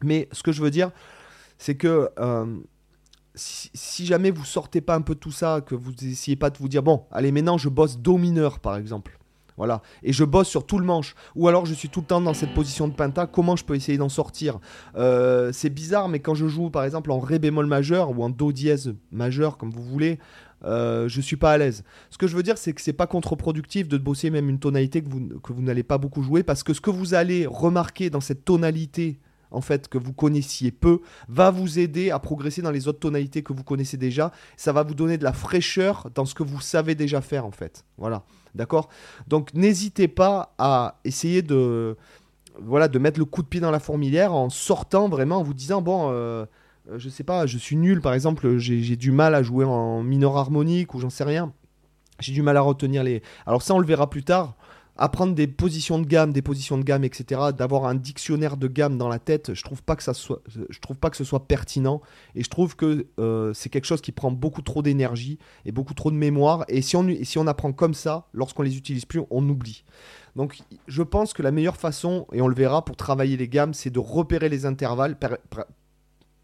Mais 0.03 0.27
ce 0.31 0.41
que 0.41 0.51
je 0.51 0.59
veux 0.59 0.71
dire, 0.71 0.89
c'est 1.59 1.75
que 1.75 2.09
euh, 2.19 2.57
si, 3.35 4.07
jamais 4.07 4.31
vous 4.31 4.43
sortez 4.43 4.81
pas 4.81 4.95
un 4.95 5.01
peu 5.01 5.13
de 5.13 5.19
tout 5.19 5.31
ça, 5.31 5.61
que 5.61 5.75
vous 5.75 5.91
essayez 6.03 6.35
pas 6.35 6.49
de 6.49 6.57
vous 6.57 6.67
dire, 6.67 6.81
bon, 6.81 7.03
allez, 7.11 7.31
maintenant 7.31 7.59
je 7.59 7.69
bosse 7.69 7.99
Do 7.99 8.17
mineur, 8.17 8.57
par 8.59 8.75
exemple. 8.75 9.19
Voilà. 9.55 9.83
Et 10.01 10.13
je 10.13 10.23
bosse 10.23 10.47
sur 10.47 10.65
tout 10.65 10.79
le 10.79 10.85
manche. 10.85 11.13
Ou 11.35 11.47
alors 11.47 11.67
je 11.67 11.75
suis 11.75 11.89
tout 11.89 11.99
le 11.99 12.07
temps 12.07 12.21
dans 12.21 12.33
cette 12.33 12.55
position 12.55 12.87
de 12.87 12.93
penta. 12.93 13.27
Comment 13.27 13.55
je 13.55 13.63
peux 13.63 13.75
essayer 13.75 13.99
d'en 13.99 14.09
sortir? 14.09 14.59
Euh, 14.95 15.51
C'est 15.53 15.69
bizarre, 15.69 16.09
mais 16.09 16.19
quand 16.19 16.33
je 16.33 16.47
joue 16.47 16.71
par 16.71 16.83
exemple 16.83 17.11
en 17.11 17.19
Ré 17.19 17.37
bémol 17.37 17.67
majeur 17.67 18.09
ou 18.09 18.23
en 18.23 18.31
Do 18.31 18.51
dièse 18.51 18.95
majeur, 19.11 19.59
comme 19.59 19.69
vous 19.69 19.83
voulez, 19.83 20.17
euh, 20.63 21.07
je 21.07 21.21
suis 21.21 21.37
pas 21.37 21.51
à 21.51 21.57
l'aise. 21.57 21.83
Ce 22.09 22.17
que 22.17 22.27
je 22.27 22.35
veux 22.35 22.43
dire, 22.43 22.57
c'est 22.57 22.73
que 22.73 22.81
c'est 22.81 22.93
pas 22.93 23.07
contre-productif 23.07 23.87
de 23.87 23.97
bosser 23.97 24.29
même 24.29 24.49
une 24.49 24.59
tonalité 24.59 25.01
que 25.01 25.09
vous, 25.09 25.27
que 25.39 25.53
vous 25.53 25.61
n'allez 25.61 25.83
pas 25.83 25.97
beaucoup 25.97 26.23
jouer, 26.23 26.43
parce 26.43 26.63
que 26.63 26.73
ce 26.73 26.81
que 26.81 26.89
vous 26.89 27.13
allez 27.13 27.45
remarquer 27.45 28.09
dans 28.09 28.21
cette 28.21 28.45
tonalité, 28.45 29.19
en 29.49 29.61
fait, 29.61 29.87
que 29.87 29.97
vous 29.97 30.13
connaissiez 30.13 30.71
peu, 30.71 31.01
va 31.27 31.51
vous 31.51 31.79
aider 31.79 32.09
à 32.09 32.19
progresser 32.19 32.61
dans 32.61 32.71
les 32.71 32.87
autres 32.87 32.99
tonalités 32.99 33.43
que 33.43 33.53
vous 33.53 33.63
connaissez 33.63 33.97
déjà. 33.97 34.31
Ça 34.55 34.71
va 34.71 34.83
vous 34.83 34.93
donner 34.93 35.17
de 35.17 35.23
la 35.23 35.33
fraîcheur 35.33 36.09
dans 36.15 36.25
ce 36.25 36.33
que 36.33 36.43
vous 36.43 36.61
savez 36.61 36.95
déjà 36.95 37.21
faire, 37.21 37.45
en 37.45 37.51
fait. 37.51 37.83
Voilà, 37.97 38.23
d'accord? 38.55 38.87
Donc 39.27 39.53
n'hésitez 39.53 40.07
pas 40.07 40.53
à 40.57 40.99
essayer 41.03 41.41
de, 41.41 41.97
voilà, 42.61 42.87
de 42.87 42.97
mettre 42.97 43.19
le 43.19 43.25
coup 43.25 43.41
de 43.41 43.47
pied 43.47 43.59
dans 43.59 43.71
la 43.71 43.79
fourmilière 43.79 44.33
en 44.33 44.49
sortant 44.49 45.09
vraiment, 45.09 45.37
en 45.37 45.43
vous 45.43 45.53
disant, 45.53 45.81
bon... 45.81 46.09
Euh, 46.11 46.45
je 46.97 47.09
sais 47.09 47.23
pas, 47.23 47.45
je 47.45 47.57
suis 47.57 47.75
nul 47.75 48.01
par 48.01 48.13
exemple, 48.13 48.57
j'ai 48.57 48.95
du 48.95 49.11
mal 49.11 49.35
à 49.35 49.43
jouer 49.43 49.65
en 49.65 50.03
mineur 50.03 50.37
harmonique 50.37 50.93
ou 50.93 50.99
j'en 50.99 51.09
sais 51.09 51.23
rien. 51.23 51.53
J'ai 52.21 52.33
du 52.33 52.41
mal 52.41 52.55
à 52.55 52.61
retenir 52.61 53.03
les. 53.03 53.21
Alors 53.45 53.61
ça, 53.61 53.73
on 53.73 53.79
le 53.79 53.85
verra 53.85 54.09
plus 54.09 54.23
tard. 54.23 54.55
Apprendre 54.97 55.33
des 55.33 55.47
positions 55.47 55.97
de 55.97 56.05
gamme, 56.05 56.31
des 56.31 56.43
positions 56.43 56.77
de 56.77 56.83
gamme, 56.83 57.03
etc. 57.03 57.41
D'avoir 57.57 57.85
un 57.85 57.95
dictionnaire 57.95 58.57
de 58.57 58.67
gamme 58.67 58.97
dans 58.97 59.07
la 59.07 59.17
tête, 59.17 59.53
je 59.55 59.63
trouve 59.63 59.81
pas 59.81 59.95
que 59.95 60.03
ça 60.03 60.13
soit, 60.13 60.41
je 60.47 60.79
trouve 60.79 60.97
pas 60.97 61.09
que 61.09 61.17
ce 61.17 61.23
soit 61.23 61.47
pertinent. 61.47 62.01
Et 62.35 62.43
je 62.43 62.49
trouve 62.49 62.75
que 62.75 63.07
euh, 63.19 63.53
c'est 63.53 63.69
quelque 63.69 63.85
chose 63.85 64.01
qui 64.01 64.11
prend 64.11 64.31
beaucoup 64.31 64.61
trop 64.61 64.83
d'énergie 64.83 65.39
et 65.65 65.71
beaucoup 65.71 65.95
trop 65.95 66.11
de 66.11 66.17
mémoire. 66.17 66.65
Et 66.67 66.83
si 66.83 66.95
on, 66.95 67.07
si 67.23 67.39
on 67.39 67.47
apprend 67.47 67.71
comme 67.71 67.95
ça, 67.95 68.27
lorsqu'on 68.33 68.61
les 68.61 68.77
utilise 68.77 69.05
plus, 69.05 69.21
on 69.31 69.47
oublie. 69.49 69.83
Donc 70.35 70.59
je 70.87 71.01
pense 71.01 71.33
que 71.33 71.41
la 71.41 71.51
meilleure 71.51 71.77
façon, 71.77 72.27
et 72.31 72.41
on 72.41 72.47
le 72.47 72.55
verra 72.55 72.85
pour 72.85 72.95
travailler 72.95 73.37
les 73.37 73.47
gammes, 73.47 73.73
c'est 73.73 73.89
de 73.89 73.99
repérer 73.99 74.49
les 74.49 74.65
intervalles, 74.65 75.17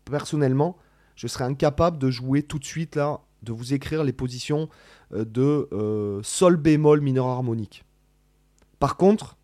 personnellement, 0.10 0.78
je 1.16 1.28
serais 1.28 1.46
incapable 1.46 1.98
de 1.98 2.10
jouer 2.10 2.44
tout 2.44 2.60
de 2.60 2.66
suite 2.66 2.96
là, 2.96 3.22
de 3.44 3.52
vous 3.52 3.74
écrire 3.74 4.04
les 4.04 4.14
positions 4.14 4.70
euh, 5.14 5.26
de 5.26 5.68
euh, 5.72 6.22
sol 6.24 6.58
bémol 6.58 7.02
mineur 7.02 7.28
harmonique. 7.28 7.84
Par 8.80 8.98
contre, 8.98 9.38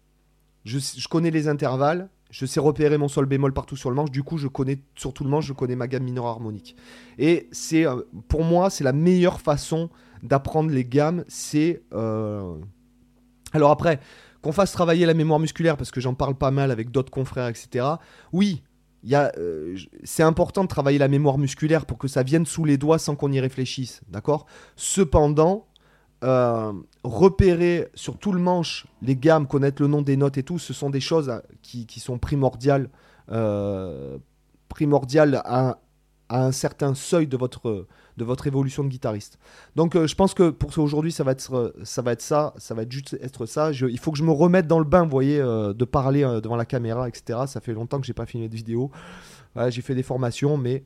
je, 0.66 0.80
connais 1.08 1.32
les 1.32 1.48
intervalles, 1.48 2.10
je 2.30 2.46
sais 2.46 2.60
repérer 2.60 2.98
mon 2.98 3.08
sol 3.08 3.26
bémol 3.26 3.54
partout 3.54 3.76
sur 3.76 3.90
le 3.90 3.96
manche, 3.96 4.12
du 4.12 4.24
coup 4.24 4.38
je 4.38 4.48
connais 4.48 4.80
sur 4.96 5.14
tout 5.14 5.24
le 5.24 5.30
manche, 5.30 5.46
je 5.46 5.54
connais 5.54 5.76
ma 5.76 5.88
gamme 5.88 6.04
mineure 6.04 6.28
harmonique. 6.28 6.76
Et 7.18 7.50
c'est 7.52 7.86
euh, 7.86 8.02
pour 8.28 8.44
moi 8.44 8.70
c'est 8.70 8.84
la 8.84 8.94
meilleure 8.94 9.42
façon 9.42 9.90
d'apprendre 10.22 10.72
les 10.72 10.86
gammes, 10.86 11.26
c'est 11.28 11.82
alors 11.92 13.72
après 13.72 14.00
qu'on 14.42 14.52
fasse 14.52 14.72
travailler 14.72 15.06
la 15.06 15.14
mémoire 15.14 15.40
musculaire 15.40 15.78
parce 15.78 15.90
que 15.90 16.02
j'en 16.02 16.14
parle 16.14 16.36
pas 16.36 16.52
mal 16.52 16.70
avec 16.70 16.92
d'autres 16.92 17.12
confrères, 17.12 17.48
etc. 17.48 17.86
Oui, 18.32 18.62
euh, 19.12 19.78
c'est 20.04 20.24
important 20.24 20.64
de 20.64 20.68
travailler 20.68 20.98
la 20.98 21.08
mémoire 21.08 21.38
musculaire 21.38 21.86
pour 21.86 21.98
que 21.98 22.08
ça 22.08 22.24
vienne 22.24 22.46
sous 22.46 22.66
les 22.66 22.78
doigts 22.78 23.00
sans 23.00 23.16
qu'on 23.16 23.32
y 23.32 23.40
réfléchisse, 23.40 24.02
d'accord? 24.10 24.46
Cependant, 24.76 25.68
euh, 26.24 26.72
repérer 27.04 27.90
sur 27.96 28.18
tout 28.18 28.32
le 28.32 28.40
manche 28.40 28.88
les 29.02 29.16
gammes, 29.16 29.48
connaître 29.48 29.82
le 29.82 29.88
nom 29.88 30.02
des 30.02 30.16
notes 30.16 30.38
et 30.38 30.44
tout, 30.44 30.58
ce 30.60 30.74
sont 30.74 30.90
des 30.90 31.02
choses 31.02 31.30
euh, 31.30 31.40
qui, 31.62 32.00
sont 32.00 32.18
primordiales, 32.18 32.90
primordiales 34.70 35.42
à, 35.46 35.80
à 36.30 36.46
un 36.46 36.52
certain 36.52 36.94
seuil 36.94 37.28
de 37.28 37.38
votre, 37.38 37.88
de 38.18 38.24
votre 38.24 38.48
évolution 38.48 38.84
de 38.84 38.90
guitariste. 38.90 39.40
Donc 39.76 39.96
euh, 39.96 40.08
je 40.08 40.16
pense 40.16 40.34
que 40.34 40.50
pour 40.50 40.78
aujourd'hui 40.78 41.12
ça 41.12 41.24
va 41.24 41.32
être 41.32 41.74
ça 41.84 42.02
va 42.02 42.14
ça, 42.18 42.54
va 42.70 42.84
juste 42.88 43.18
être 43.22 43.46
ça. 43.46 43.72
il 43.72 44.00
faut 44.00 44.12
que 44.12 44.18
je 44.18 44.24
me 44.24 44.32
remette 44.32 44.68
dans 44.68 44.80
le 44.80 44.86
bain, 44.86 45.04
vous 45.04 45.10
voyez, 45.10 45.40
euh, 45.40 45.74
de 45.74 45.86
parler 45.86 46.24
euh, 46.24 46.42
devant 46.42 46.56
la 46.56 46.66
caméra, 46.66 47.08
etc. 47.08 47.40
Ça 47.48 47.60
fait 47.60 47.74
longtemps 47.74 48.00
que 48.00 48.06
j'ai 48.06 48.14
pas 48.14 48.26
filmé 48.26 48.48
de 48.50 48.56
vidéo. 48.56 48.92
j'ai 49.70 49.82
fait 49.82 49.96
des 49.96 50.04
formations, 50.04 50.58
mais 50.58 50.84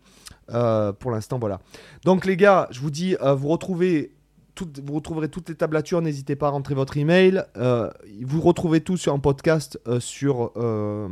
pour 1.00 1.12
l'instant 1.12 1.40
voilà. 1.40 1.60
Donc 2.04 2.26
les 2.26 2.38
gars, 2.38 2.68
je 2.72 2.80
vous 2.80 2.92
dis, 2.92 3.16
vous 3.22 3.48
retrouvez 3.48 4.17
vous 4.62 4.94
retrouverez 4.94 5.30
toutes 5.30 5.50
les 5.50 5.56
tablatures. 5.56 6.02
N'hésitez 6.02 6.36
pas 6.36 6.48
à 6.48 6.50
rentrer 6.52 6.76
votre 6.76 6.98
email. 6.98 7.44
Euh, 7.58 7.90
vous 8.22 8.42
retrouvez 8.42 8.82
tout 8.82 8.98
sur 8.98 9.14
un 9.14 9.20
podcast 9.20 9.80
euh, 9.88 10.00
sur 10.00 10.52
euh, 10.56 11.08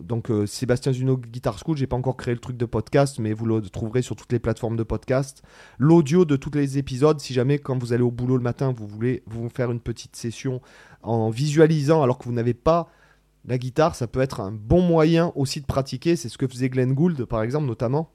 donc 0.00 0.30
Sébastien 0.46 0.92
Zuno 0.92 1.16
Guitar 1.16 1.58
School. 1.58 1.76
J'ai 1.76 1.86
pas 1.86 1.96
encore 1.96 2.16
créé 2.16 2.34
le 2.34 2.40
truc 2.40 2.56
de 2.56 2.66
podcast, 2.66 3.18
mais 3.18 3.32
vous 3.32 3.46
le 3.46 3.60
trouverez 3.62 4.02
sur 4.02 4.16
toutes 4.16 4.32
les 4.32 4.38
plateformes 4.38 4.76
de 4.76 4.82
podcast. 4.82 5.42
L'audio 5.78 6.24
de 6.24 6.36
tous 6.36 6.50
les 6.50 6.78
épisodes, 6.78 7.20
si 7.20 7.34
jamais 7.34 7.58
quand 7.58 7.78
vous 7.78 7.92
allez 7.92 8.02
au 8.02 8.10
boulot 8.10 8.36
le 8.36 8.42
matin, 8.42 8.72
vous 8.76 8.86
voulez 8.86 9.22
vous 9.26 9.48
faire 9.48 9.70
une 9.70 9.80
petite 9.80 10.16
session 10.16 10.60
en 11.02 11.30
visualisant 11.30 12.02
alors 12.02 12.18
que 12.18 12.24
vous 12.24 12.32
n'avez 12.32 12.54
pas 12.54 12.88
la 13.46 13.56
guitare, 13.56 13.94
ça 13.94 14.06
peut 14.06 14.20
être 14.20 14.40
un 14.40 14.52
bon 14.52 14.82
moyen 14.82 15.32
aussi 15.34 15.60
de 15.60 15.66
pratiquer. 15.66 16.16
C'est 16.16 16.28
ce 16.28 16.36
que 16.36 16.46
faisait 16.46 16.68
Glenn 16.68 16.92
Gould, 16.92 17.24
par 17.24 17.42
exemple, 17.42 17.66
notamment. 17.66 18.10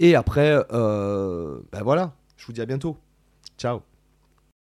Et 0.00 0.14
après, 0.14 0.58
ben 0.70 1.82
voilà, 1.82 2.14
je 2.36 2.46
vous 2.46 2.52
dis 2.52 2.60
à 2.60 2.66
bientôt. 2.66 2.96
Ciao 3.56 3.82